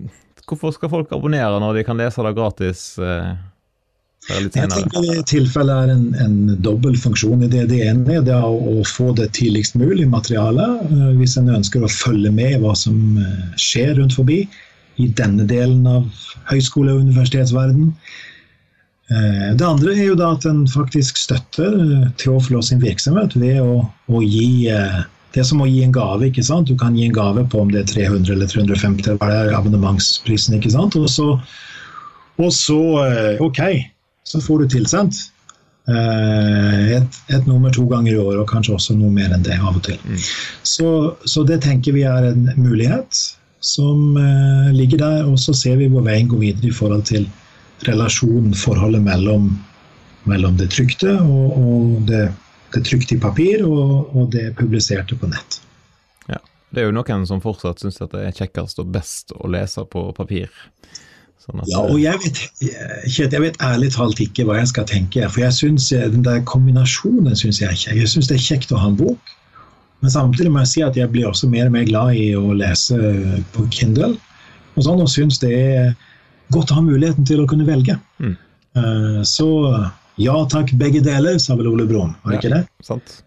hvorfor 0.50 0.74
skal 0.76 0.92
folk 0.92 1.14
abonnere 1.16 1.62
når 1.62 1.80
de 1.80 1.86
kan 1.88 2.00
lese 2.00 2.26
det 2.26 2.36
gratis? 2.38 2.84
Eh, 2.98 3.34
jeg 4.30 4.52
tenker 4.54 4.90
det 5.06 5.22
tilfellet 5.32 5.86
er 5.86 5.92
en, 5.94 6.08
en 6.22 6.56
dobbel 6.66 6.98
funksjon 7.00 7.46
i 7.46 7.50
det. 7.50 7.70
Det 7.72 7.80
ene 7.88 8.18
er 8.18 8.26
det 8.26 8.36
å, 8.36 8.52
å 8.52 8.82
få 8.86 9.14
det 9.18 9.30
tidligst 9.38 9.78
mulig 9.80 10.10
materialet, 10.12 10.90
hvis 11.18 11.38
en 11.40 11.54
ønsker 11.56 11.86
å 11.86 11.92
følge 11.94 12.34
med 12.36 12.60
hva 12.62 12.74
som 12.78 13.16
skjer 13.58 13.96
rundt 13.98 14.18
forbi 14.20 14.44
i 15.00 15.08
denne 15.16 15.48
delen 15.48 15.88
av 15.88 16.10
høyskole- 16.52 16.98
og 16.98 17.08
universitetsverdenen. 17.08 17.94
Det 19.10 19.66
andre 19.66 19.96
er 19.96 20.12
jo 20.12 20.20
da 20.20 20.34
at 20.36 20.44
en 20.46 20.66
faktisk 20.70 21.18
støtter 21.18 21.80
Teofilos 22.22 22.70
sin 22.70 22.84
virksomhet 22.84 23.34
ved 23.40 23.64
å, 23.64 23.80
å 24.12 24.22
gi 24.22 24.68
det 25.34 25.44
er 25.44 25.48
som 25.48 25.62
å 25.62 25.68
gi 25.70 25.82
en 25.86 25.94
gave. 25.94 26.30
ikke 26.30 26.44
sant? 26.46 26.70
Du 26.70 26.78
kan 26.78 26.96
gi 26.98 27.06
en 27.06 27.16
gave 27.16 27.46
på 27.50 27.62
om 27.62 27.72
det 27.74 27.84
er 27.84 27.90
300 27.92 28.34
eller 28.34 28.50
350, 28.50 29.20
hva 29.22 29.32
er 29.44 29.58
abonnementsprisen. 29.58 30.58
ikke 30.58 30.74
sant? 30.74 30.98
Og 30.98 31.10
så, 31.12 31.28
og 32.42 32.54
så 32.56 32.80
eh, 33.04 33.44
OK, 33.46 33.62
så 34.26 34.42
får 34.42 34.64
du 34.64 34.74
tilsendt 34.74 35.20
eh, 35.90 36.96
et, 36.98 37.20
et, 37.30 37.46
nummer 37.46 37.74
to 37.74 37.86
ganger 37.92 38.16
i 38.16 38.22
år, 38.22 38.40
og 38.42 38.50
kanskje 38.50 38.78
også 38.78 38.98
noe 38.98 39.14
mer 39.14 39.36
enn 39.36 39.46
det 39.46 39.60
av 39.60 39.76
og 39.76 39.84
til. 39.86 40.00
Mm. 40.06 40.24
Så, 40.64 40.90
så, 41.26 41.46
det 41.46 41.62
tenker 41.66 41.98
vi 41.98 42.08
er 42.10 42.32
en 42.32 42.50
mulighet 42.58 43.22
som 43.60 44.16
uh, 44.16 44.70
ligger 44.72 45.02
der, 45.02 45.24
og 45.28 45.36
så 45.42 45.52
ser 45.52 45.82
vi 45.82 45.90
hvor 45.92 46.06
veien 46.06 46.30
går 46.32 46.40
videre 46.40 46.70
i 46.70 46.76
forhold 46.76 47.04
til 47.10 47.26
relasjonen, 47.84 48.54
forholdet 48.56 49.04
mellom, 49.04 49.50
mellom 50.32 50.56
det 50.60 50.70
trykte 50.72 51.18
og, 51.20 51.58
og 51.60 52.06
det 52.08 52.30
det 52.74 52.82
er 52.82 52.86
trykt 52.86 53.14
i 53.16 53.20
papir, 53.22 53.66
og, 53.68 54.14
og 54.16 54.30
det 54.34 54.50
er 54.50 54.56
publisert 54.58 55.12
på 55.20 55.30
nett. 55.30 55.60
Ja, 56.30 56.40
Det 56.74 56.84
er 56.84 56.90
jo 56.90 56.96
noen 56.96 57.26
som 57.30 57.42
fortsatt 57.44 57.82
syns 57.82 58.02
det 58.02 58.10
er 58.14 58.36
kjekkest 58.36 58.82
og 58.82 58.92
best 58.94 59.34
å 59.36 59.50
lese 59.52 59.86
på 59.90 60.10
papir. 60.18 60.52
Sånn 61.40 61.64
ja, 61.72 61.82
og 61.82 61.98
jeg 62.02 62.20
vet, 62.22 62.42
jeg 63.08 63.42
vet, 63.42 63.60
ærlig 63.64 63.94
talt 63.96 64.20
ikke 64.22 64.46
hva 64.46 64.60
jeg 64.60 64.72
skal 64.74 64.88
tenke. 64.90 65.26
For 65.32 65.46
jeg 65.46 65.56
synes 65.56 65.90
eh, 65.96 66.10
den 66.12 66.26
der 66.28 66.44
kombinasjonen 66.50 67.38
syns 67.40 67.62
jeg 67.64 67.78
ikke. 67.78 67.96
Jeg 68.02 68.12
syns 68.12 68.30
det 68.30 68.38
er 68.38 68.48
kjekt 68.50 68.74
å 68.76 68.82
ha 68.82 68.92
en 68.92 69.00
bok. 69.00 69.36
Men 70.00 70.14
samtidig 70.14 70.52
må 70.52 70.62
jeg 70.64 70.72
si 70.74 70.84
at 70.86 70.98
jeg 71.00 71.12
blir 71.12 71.28
også 71.28 71.50
mer 71.52 71.68
og 71.68 71.74
mer 71.76 71.88
glad 71.88 72.16
i 72.16 72.30
å 72.38 72.54
lese 72.56 73.00
på 73.56 73.66
Kindle. 73.74 74.14
Og 74.78 74.86
sånn, 74.86 75.02
og 75.04 75.10
syns 75.12 75.42
det 75.42 75.52
er 75.56 75.90
godt 76.54 76.72
å 76.72 76.80
ha 76.80 76.84
muligheten 76.86 77.26
til 77.28 77.44
å 77.44 77.48
kunne 77.50 77.68
velge. 77.68 77.98
Mm. 78.22 78.38
Eh, 78.80 79.20
så 79.28 79.50
ja 80.20 80.36
takk, 80.52 80.76
begge 80.80 81.02
deler, 81.06 81.40
sa 81.42 81.56
vel 81.60 81.72
Ole 81.72 81.88
Brumm, 81.90 82.14
var 82.24 82.36
det 82.36 82.40
ja, 82.40 82.44
ikke 82.44 82.56
det? 82.58 82.86
Sant. 82.86 83.20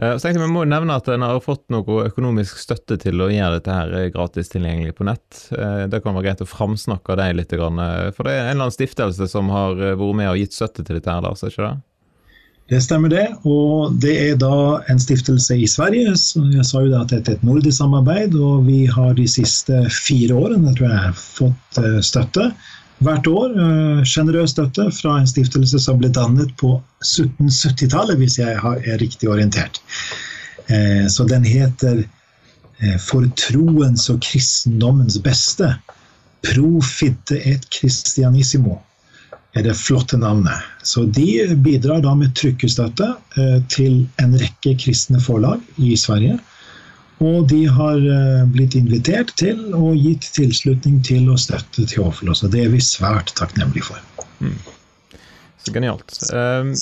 Eh, 0.00 0.16
så 0.16 0.24
tenkte 0.24 0.40
Vi 0.40 0.52
må 0.52 0.64
nevne 0.64 0.96
at 0.96 1.08
en 1.12 1.24
har 1.26 1.40
fått 1.44 1.66
noe 1.72 2.06
økonomisk 2.08 2.60
støtte 2.62 2.96
til 3.02 3.20
å 3.20 3.28
gjøre 3.28 3.58
dette 3.58 3.76
her 3.76 3.94
eh, 3.98 4.08
gratis 4.14 4.48
tilgjengelig 4.52 4.96
på 4.96 5.06
nett. 5.08 5.46
Eh, 5.52 5.84
det 5.92 6.00
kan 6.00 6.16
være 6.16 6.30
greit 6.30 6.44
å 6.44 6.48
framsnakke 6.48 7.16
deg 7.20 7.36
litt. 7.36 7.52
For 7.52 8.24
det 8.24 8.32
er 8.32 8.46
en 8.46 8.54
eller 8.54 8.68
annen 8.68 8.76
stiftelse 8.78 9.28
som 9.28 9.52
har 9.52 9.76
vært 9.76 10.20
med 10.22 10.32
og 10.32 10.40
gitt 10.40 10.56
støtte 10.56 10.86
til 10.86 10.96
dette 10.96 11.12
her, 11.12 11.24
Lars, 11.24 11.44
ikke 11.44 11.68
det? 11.68 11.74
Det 12.70 12.78
stemmer 12.80 13.10
det, 13.10 13.24
og 13.44 13.98
det 14.00 14.12
er 14.16 14.36
da 14.40 14.78
en 14.88 15.00
stiftelse 15.02 15.58
i 15.60 15.66
Sverige. 15.68 16.14
Jeg 16.14 16.64
sa 16.64 16.80
jo 16.80 16.92
da 16.92 17.02
at 17.02 17.10
dette 17.12 17.34
er 17.34 17.36
et 17.36 17.44
nordisk 17.44 17.74
samarbeid, 17.82 18.38
og 18.38 18.62
vi 18.64 18.86
har 18.88 19.12
de 19.18 19.26
siste 19.28 19.82
fire 19.92 20.38
årene 20.38 20.72
tror 20.78 20.88
jeg, 20.88 21.10
fått 21.18 21.80
støtte 22.06 22.46
hvert 23.04 23.28
år. 23.30 23.54
Eh, 23.64 24.02
sjenerøs 24.08 24.54
støtte 24.54 24.88
fra 24.94 25.18
en 25.20 25.28
stiftelse 25.28 25.80
som 25.82 26.00
ble 26.00 26.10
dannet 26.12 26.52
på 26.60 26.74
1770-tallet, 27.04 28.18
hvis 28.20 28.38
jeg 28.40 28.58
er 28.58 29.00
riktig 29.02 29.30
orientert. 29.30 29.80
Eh, 30.68 31.06
så 31.12 31.26
den 31.28 31.46
heter 31.46 32.04
eh, 32.04 32.96
For 33.02 33.26
troens 33.38 34.08
og 34.12 34.22
kristendommens 34.24 35.18
beste. 35.22 35.74
Profite 36.42 37.38
et 37.46 37.68
christianissimo 37.70 38.80
er 39.54 39.66
det 39.66 39.76
flotte 39.76 40.16
navnet. 40.16 40.64
Så 40.82 41.04
De 41.04 41.44
bidrar 41.60 42.00
da 42.02 42.14
med 42.16 42.32
trykkestøtte 42.34 43.10
til 43.70 44.06
en 44.22 44.32
rekke 44.40 44.72
kristne 44.80 45.20
forlag 45.20 45.60
i 45.76 45.92
Sverige. 46.00 46.38
Og 47.22 47.46
de 47.48 47.60
har 47.70 48.00
eh, 48.02 48.40
blitt 48.50 48.74
invitert 48.74 49.30
til 49.38 49.60
og 49.78 49.94
gitt 49.94 50.26
tilslutning 50.34 50.98
til 51.06 51.30
å 51.30 51.38
støtte 51.38 51.86
Teofilos. 51.86 52.42
Og 52.42 52.50
det 52.54 52.64
er 52.64 52.72
vi 52.72 52.82
svært 52.82 53.30
takknemlige 53.38 53.92
for. 53.92 54.26
Mm. 54.42 54.58
Så 55.62 55.74
genialt. 55.74 56.16
Um, 56.34 56.72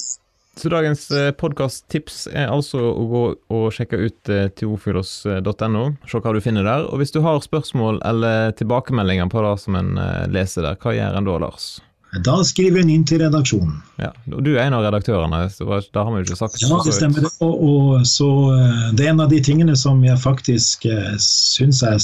så 0.57 0.73
dagens 0.73 1.05
eh, 1.13 1.29
podkast-tips 1.37 2.23
er 2.33 2.49
altså 2.53 2.81
å 2.81 3.05
gå 3.11 3.25
og 3.53 3.67
sjekke 3.77 4.01
ut 4.01 4.33
uh, 4.33 4.47
teofilos.no. 4.57 5.85
Se 6.09 6.23
hva 6.25 6.33
du 6.33 6.41
finner 6.45 6.65
der. 6.65 6.89
Og 6.89 7.03
hvis 7.03 7.13
du 7.13 7.21
har 7.25 7.45
spørsmål 7.45 8.01
eller 8.09 8.57
tilbakemeldinger 8.57 9.29
på 9.33 9.45
det 9.45 9.55
som 9.61 9.77
en 9.77 9.93
leser 10.33 10.65
der, 10.65 10.81
hva 10.81 10.97
gjør 10.97 11.21
en 11.21 11.29
da, 11.29 11.39
Lars? 11.45 11.71
Da 12.11 12.41
skriver 12.43 12.83
hun 12.83 12.91
inn 12.91 13.05
til 13.07 13.21
redaksjonen. 13.23 13.77
Ja, 14.03 14.11
og 14.33 14.43
Du 14.43 14.51
er 14.57 14.65
en 14.65 14.75
av 14.75 14.83
redaktørene, 14.83 15.45
så 15.55 15.79
da 15.95 16.03
har 16.03 16.11
vi 16.11 16.23
jo 16.23 16.27
ikke 16.27 16.39
sagt 16.41 16.59
Ja, 16.63 16.81
det 16.83 16.95
stemmer. 16.97 17.29
Og, 17.47 17.55
og, 17.63 18.07
så, 18.09 18.31
eh, 18.57 18.89
det 18.99 19.07
er 19.07 19.13
en 19.13 19.23
av 19.23 19.31
de 19.31 19.39
tingene 19.47 19.77
som 19.79 20.03
jeg 20.03 20.19
faktisk 20.19 20.89
eh, 20.91 21.15
syns 21.23 21.85
er 21.87 22.01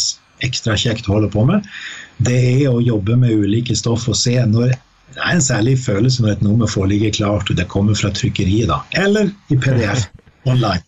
ekstra 0.47 0.77
kjekt 0.79 1.09
å 1.11 1.17
holde 1.17 1.31
på 1.33 1.43
med. 1.49 1.67
Det 2.23 2.37
er 2.37 2.69
å 2.71 2.85
jobbe 2.85 3.17
med 3.19 3.35
ulike 3.35 3.75
stoff 3.75 4.07
og 4.09 4.19
se 4.19 4.37
når 4.47 4.77
Det 5.17 5.23
er 5.23 5.33
en 5.33 5.43
særlig 5.43 5.79
følelse 5.81 6.23
når 6.23 6.33
et 6.35 6.43
nummer 6.45 6.69
foreligger 6.69 7.15
klart, 7.15 7.51
og 7.51 7.57
det 7.57 7.69
kommer 7.73 7.97
fra 7.97 8.11
trykkeriet, 8.13 8.69
da. 8.69 8.83
Eller 9.01 9.31
i 9.49 9.57
PDF. 9.57 10.07
online. 10.47 10.83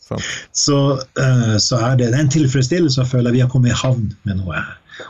Så, 0.52 0.76
uh, 1.18 1.56
så, 1.58 1.78
er 1.78 1.96
det, 1.96 2.10
det 2.12 2.20
en 2.20 2.30
tilfredsstillelse 2.30 3.02
å 3.02 3.08
føle 3.08 3.30
at 3.30 3.34
vi 3.34 3.42
har 3.42 3.50
kommet 3.50 3.72
i 3.72 3.78
havn 3.78 4.12
med 4.28 4.38
noe. 4.38 4.60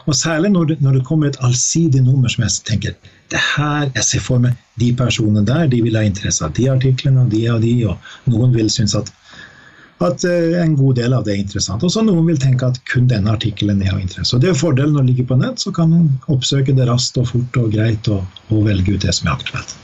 Og 0.06 0.16
særlig 0.16 0.52
når 0.54 0.70
det, 0.70 0.78
når 0.84 0.98
det 0.98 1.04
kommer 1.08 1.28
et 1.28 1.40
allsidig 1.44 2.00
nummer 2.04 2.32
som 2.32 2.46
jeg 2.46 2.62
tenker 2.68 2.96
det 3.32 3.40
her, 3.56 3.90
Jeg 3.94 4.04
ser 4.04 4.24
for 4.24 4.42
meg 4.42 4.56
de 4.80 4.92
personene 4.96 5.44
der, 5.46 5.66
de 5.68 5.82
vil 5.84 5.96
ha 5.98 6.04
interesse 6.06 6.44
av 6.44 6.54
de 6.56 6.68
artiklene 6.72 7.24
og 7.24 7.32
de 7.34 7.42
og 7.52 7.62
de, 7.64 7.72
og 7.90 8.30
noen 8.32 8.54
vil 8.54 8.70
synes 8.72 8.94
at, 8.98 9.10
at 10.04 10.24
uh, 10.24 10.54
en 10.62 10.76
god 10.78 11.00
del 11.00 11.16
av 11.16 11.26
det 11.26 11.34
er 11.34 11.42
interessant. 11.42 11.84
Og 11.84 11.92
så 11.92 12.04
noen 12.06 12.24
vil 12.28 12.38
tenke 12.40 12.70
at 12.70 12.78
kun 12.92 13.10
denne 13.10 13.34
artikkelen 13.34 13.82
er 13.82 13.96
av 13.96 14.00
interesse. 14.00 14.36
Og 14.36 14.44
Det 14.44 14.52
er 14.52 14.62
fordelen 14.62 14.94
når 14.96 15.08
det 15.08 15.12
ligger 15.12 15.32
på 15.32 15.40
nett, 15.42 15.60
så 15.60 15.74
kan 15.74 15.92
man 15.92 16.08
oppsøke 16.32 16.76
det 16.78 16.88
raskt 16.88 17.18
og 17.20 17.28
fort 17.32 17.60
og 17.60 17.74
greit 17.74 18.08
og, 18.14 18.40
og 18.48 18.64
velge 18.70 18.94
ut 18.94 19.04
det 19.04 19.16
som 19.18 19.28
er 19.28 19.36
aktuelt. 19.36 19.76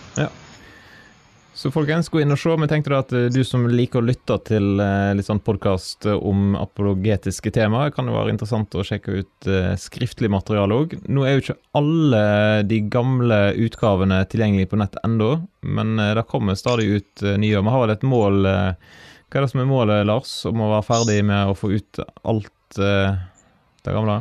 Så 1.64 1.70
folkens, 1.72 2.10
gå 2.12 2.20
inn 2.20 2.28
og 2.28 2.36
se. 2.36 2.52
Vi 2.60 2.66
tenkte 2.68 2.90
da 2.92 2.98
at 3.00 3.12
eh, 3.16 3.30
du 3.32 3.38
som 3.40 3.62
liker 3.64 4.02
å 4.02 4.04
lytte 4.04 4.34
til 4.44 4.82
eh, 4.84 5.14
litt 5.16 5.24
sånn 5.24 5.38
podkast 5.40 6.04
om 6.12 6.58
apologetiske 6.60 7.48
temaer, 7.56 7.88
kan 7.96 8.04
jo 8.04 8.12
være 8.12 8.34
interessant 8.34 8.76
å 8.76 8.82
sjekke 8.84 9.14
ut 9.22 9.48
eh, 9.48 9.70
skriftlig 9.80 10.28
materiale 10.28 10.76
òg. 10.76 10.92
Nå 11.08 11.24
er 11.24 11.32
jo 11.32 11.40
ikke 11.40 11.56
alle 11.80 12.20
de 12.68 12.82
gamle 12.92 13.38
utgavene 13.64 14.18
tilgjengelig 14.28 14.68
på 14.74 14.80
nett 14.82 14.98
ennå, 15.08 15.30
men 15.64 15.94
det 16.18 16.26
kommer 16.28 16.60
stadig 16.60 16.98
ut 16.98 17.24
nye. 17.32 17.64
Vi 17.64 17.74
har 17.76 17.86
vel 17.86 17.94
et 17.94 18.04
mål 18.12 18.42
Hva 18.44 19.40
er 19.40 19.46
det 19.46 19.50
som 19.54 19.64
er 19.64 19.70
målet, 19.72 20.04
Lars? 20.12 20.36
Om 20.44 20.66
å 20.66 20.70
være 20.74 20.88
ferdig 20.90 21.16
med 21.32 21.54
å 21.54 21.56
få 21.56 21.72
ut 21.78 22.02
alt 22.28 22.76
det 22.76 23.96
gamle? 23.96 24.18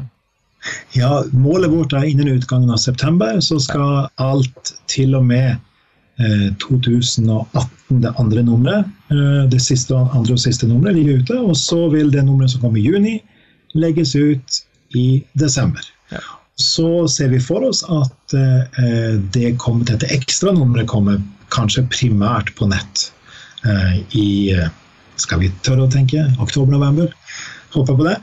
Ja, 0.96 1.26
målet 1.36 1.76
vårt 1.76 2.00
er 2.00 2.08
innen 2.08 2.38
utgangen 2.38 2.72
av 2.72 2.80
september, 2.88 3.36
så 3.44 3.60
skal 3.60 4.08
alt 4.16 4.76
til 4.88 5.20
og 5.20 5.28
med 5.28 5.60
2018, 6.18 7.48
eh, 7.54 8.02
det 8.02 8.14
andre 8.18 8.44
nummeret. 8.44 8.86
Eh, 9.12 9.50
det 9.50 9.62
siste, 9.62 9.96
andre 9.96 10.34
og 10.34 10.40
siste 10.40 10.68
nummeret 10.68 10.96
ligger 10.96 11.24
ute. 11.24 11.40
Og 11.40 11.58
så 11.58 11.88
vil 11.90 12.12
det 12.12 12.26
nummeret 12.26 12.52
som 12.52 12.62
kommer 12.62 12.80
i 12.80 12.86
juni, 12.86 13.18
legges 13.74 14.16
ut 14.16 14.64
i 14.96 15.24
desember. 15.34 15.82
Ja. 16.12 16.22
Så 16.56 17.08
ser 17.10 17.32
vi 17.34 17.40
for 17.42 17.66
oss 17.66 17.82
at 17.90 18.38
eh, 18.38 19.18
det 19.34 19.56
kommer, 19.58 19.86
dette 19.90 20.10
ekstra 20.14 20.54
nummeret 20.54 20.88
kommer 20.88 21.22
kanskje 21.54 21.86
primært 21.90 22.54
på 22.58 22.66
nett 22.70 23.10
i 24.12 24.52
skal 25.16 25.40
vi 25.40 25.48
tørre 25.64 25.86
å 25.86 25.92
tenke 25.92 26.20
oktober-november. 26.42 27.14
Håper 27.72 27.96
på 27.96 28.08
det. 28.10 28.18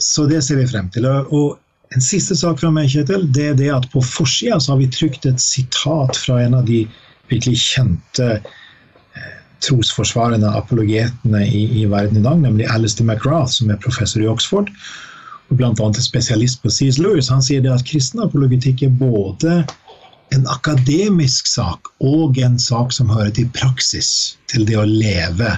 Så 0.00 0.24
det 0.30 0.38
ser 0.46 0.56
vi 0.62 0.68
frem 0.70 0.88
til. 0.94 1.04
Og 1.04 1.58
en 1.92 2.04
siste 2.04 2.36
sak 2.38 2.62
fra 2.62 2.70
meg, 2.72 2.88
Kjetil, 2.92 3.26
det 3.34 3.46
er 3.50 3.58
det 3.58 3.68
at 3.74 3.88
på 3.92 4.00
forsida 4.04 4.56
har 4.64 4.78
vi 4.80 4.88
trykt 4.92 5.26
et 5.28 5.42
sitat 5.42 6.16
fra 6.16 6.38
en 6.44 6.56
av 6.56 6.64
de 6.70 6.86
virkelig 7.30 7.60
kjente 7.62 8.28
eh, 8.38 9.36
trosforsvarende 9.64 10.50
apologetene 10.58 11.44
i, 11.46 11.64
i, 11.82 11.84
verden 11.90 12.20
i 12.20 12.24
dag, 12.24 12.40
nemlig 12.42 12.68
Alistair 12.70 13.06
McGrath, 13.06 13.58
som 13.58 13.70
er 13.70 13.80
professor 13.82 14.22
i 14.22 14.30
Oxford. 14.30 14.70
og 15.48 15.56
bl.a. 15.56 15.92
spesialist 16.04 16.62
på 16.62 16.70
C.S. 16.70 16.98
Lewis, 17.00 17.30
han 17.32 17.42
sier 17.42 17.62
det 17.64 17.72
at 17.72 17.86
kristen 17.88 18.20
apologetikk 18.20 18.82
er 18.84 18.92
både 19.00 19.62
en 20.36 20.44
akademisk 20.52 21.48
sak 21.48 21.88
og 22.04 22.36
en 22.38 22.58
sak 22.60 22.92
som 22.92 23.08
hører 23.08 23.32
til 23.36 23.48
praksis, 23.56 24.36
til 24.52 24.66
det 24.68 24.76
å 24.76 24.84
leve. 24.84 25.54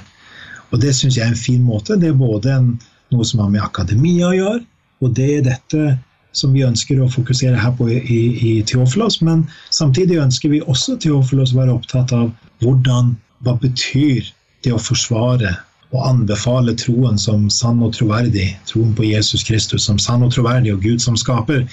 Og 0.71 0.79
Det 0.81 0.95
syns 0.95 1.19
jeg 1.19 1.27
er 1.27 1.35
en 1.35 1.47
fin 1.49 1.63
måte. 1.67 1.99
Det 1.99 2.13
er 2.13 2.19
både 2.19 2.55
en, 2.55 2.71
noe 3.11 3.27
som 3.27 3.43
har 3.43 3.51
med 3.51 3.65
akademia 3.67 4.31
å 4.31 4.37
gjøre, 4.37 4.63
og 5.03 5.17
det 5.19 5.29
er 5.39 5.47
dette 5.49 5.97
som 6.33 6.53
vi 6.55 6.65
ønsker 6.67 7.01
å 7.01 7.09
fokusere 7.11 7.59
her 7.59 7.73
på 7.79 7.89
i, 7.91 8.21
i 8.51 8.53
Theofilos, 8.67 9.21
Men 9.23 9.47
samtidig 9.71 10.21
ønsker 10.23 10.53
vi 10.53 10.61
også 10.63 10.97
Theofilos 11.03 11.55
å 11.55 11.63
være 11.63 11.75
opptatt 11.79 12.13
av 12.13 12.31
hvordan, 12.63 13.17
hva 13.45 13.57
betyr 13.61 14.29
det 14.65 14.73
å 14.75 14.83
forsvare 14.83 15.57
og 15.91 16.07
anbefale 16.07 16.77
troen 16.79 17.19
som 17.19 17.49
sann 17.51 17.83
og 17.83 17.97
troverdig, 17.97 18.53
troen 18.71 18.93
på 18.95 19.09
Jesus 19.09 19.43
Kristus 19.47 19.89
som 19.89 19.99
sann 19.99 20.23
og 20.23 20.33
troverdig 20.35 20.75
og 20.77 20.85
Gud 20.87 21.03
som 21.03 21.17
skaper. 21.19 21.65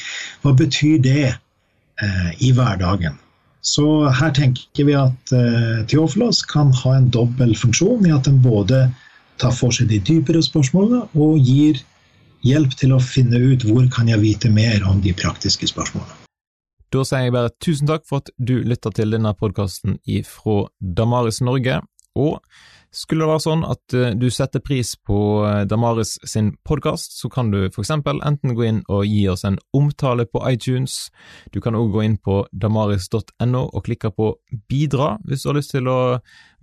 Hva 0.41 0.55
betyr 0.57 0.97
det 1.05 1.25
eh, 1.27 2.29
i 2.41 2.49
hverdagen? 2.55 3.19
Så 3.61 4.07
her 4.15 4.31
tenker 4.33 4.87
vi 4.87 4.95
at 4.97 5.35
eh, 5.35 5.83
Theofilos 5.91 6.41
kan 6.49 6.71
ha 6.81 6.95
en 6.97 7.11
dobbel 7.13 7.53
funksjon 7.57 8.07
i 8.07 8.15
at 8.15 8.25
den 8.25 8.39
både 8.41 8.87
tar 9.41 9.53
for 9.53 9.75
seg 9.75 9.91
de 9.91 9.99
dypere 10.01 10.41
spørsmålene 10.41 11.03
og 11.13 11.37
gir 11.45 11.83
hjelp 12.47 12.77
til 12.79 12.95
å 12.95 13.01
finne 13.03 13.41
ut 13.41 13.65
hvor 13.67 13.85
kan 13.93 14.09
jeg 14.11 14.23
vite 14.23 14.51
mer 14.53 14.85
om 14.89 15.01
de 15.03 15.13
praktiske 15.17 15.69
spørsmålene. 15.69 16.23
Da 16.93 17.03
sier 17.03 17.27
jeg 17.27 17.35
bare 17.35 17.51
tusen 17.59 17.89
takk 17.89 18.05
for 18.07 18.23
at 18.23 18.31
du 18.39 18.61
lytter 18.63 18.93
til 18.95 19.11
denne 19.11 19.33
podkasten 19.35 19.99
fra 20.23 20.61
Damaris 20.79 21.41
Norge. 21.43 21.81
Og 22.17 22.39
skulle 22.95 23.25
det 23.25 23.29
være 23.29 23.43
sånn 23.43 23.63
at 23.67 23.93
eh, 23.93 24.13
du 24.17 24.29
setter 24.33 24.63
pris 24.63 24.93
på 25.05 25.19
eh, 25.45 25.65
Damaris 25.69 26.15
sin 26.25 26.53
podkast, 26.65 27.17
så 27.19 27.29
kan 27.29 27.51
du 27.51 27.67
for 27.73 27.83
eksempel 27.83 28.21
enten 28.25 28.55
gå 28.57 28.65
inn 28.65 28.79
og 28.87 29.03
gi 29.05 29.25
oss 29.29 29.43
en 29.45 29.59
omtale 29.75 30.25
på 30.25 30.41
iTunes, 30.49 31.11
du 31.53 31.59
kan 31.61 31.75
også 31.77 31.93
gå 31.93 32.05
inn 32.07 32.17
på 32.23 32.39
damaris.no 32.51 33.65
og 33.67 33.85
klikke 33.85 34.13
på 34.15 34.31
bidra 34.71 35.17
hvis 35.27 35.43
du 35.43 35.51
har 35.51 35.59
lyst 35.59 35.75
til 35.75 35.91
å 35.91 35.99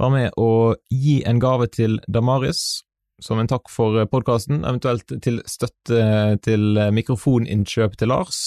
være 0.00 0.12
med 0.16 0.40
og 0.40 0.80
gi 0.90 1.20
en 1.28 1.42
gave 1.42 1.68
til 1.70 2.00
Damaris 2.08 2.82
som 3.24 3.40
en 3.40 3.48
takk 3.48 3.70
for 3.72 3.96
eh, 3.98 4.08
podkasten, 4.10 4.62
eventuelt 4.66 5.08
til 5.24 5.40
støtte 5.48 6.00
til 6.44 6.78
eh, 6.80 6.92
mikrofoninnkjøp 6.94 7.96
til 8.00 8.10
Lars. 8.12 8.40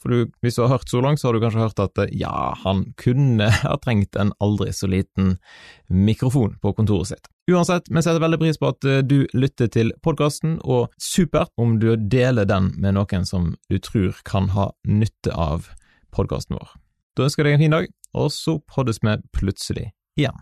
For 0.00 0.12
du, 0.12 0.32
hvis 0.44 0.56
du 0.56 0.64
har 0.64 0.72
hørt 0.72 0.90
så 0.90 1.02
langt, 1.04 1.20
så 1.20 1.28
har 1.28 1.36
du 1.36 1.42
kanskje 1.44 1.64
hørt 1.64 1.82
at 1.84 2.00
eh, 2.04 2.14
ja, 2.22 2.54
han 2.64 2.86
kunne 3.00 3.50
ha 3.64 3.76
trengt 3.84 4.16
en 4.20 4.32
aldri 4.44 4.72
så 4.72 4.88
liten 4.90 5.36
mikrofon 5.92 6.56
på 6.62 6.72
kontoret 6.78 7.12
sitt. 7.12 7.28
Uansett, 7.50 7.90
vi 7.92 8.00
setter 8.00 8.22
veldig 8.24 8.40
pris 8.40 8.56
på 8.56 8.70
at 8.72 8.86
du 9.04 9.18
lytter 9.36 9.68
til 9.68 9.92
podkasten, 10.04 10.56
og 10.64 10.94
supert 10.96 11.52
om 11.60 11.76
du 11.82 11.90
deler 12.00 12.48
den 12.48 12.70
med 12.80 12.96
noen 12.96 13.28
som 13.28 13.52
du 13.68 13.76
tror 13.84 14.16
kan 14.24 14.48
ha 14.56 14.70
nytte 14.88 15.34
av 15.36 15.68
podkasten 16.16 16.56
vår. 16.56 16.72
Da 17.14 17.28
ønsker 17.28 17.44
jeg 17.44 17.52
deg 17.52 17.58
en 17.58 17.66
fin 17.66 17.76
dag, 17.76 17.92
og 18.16 18.32
så 18.32 18.56
poddes 18.64 19.02
vi 19.04 19.18
plutselig 19.36 19.90
igjen. 20.16 20.40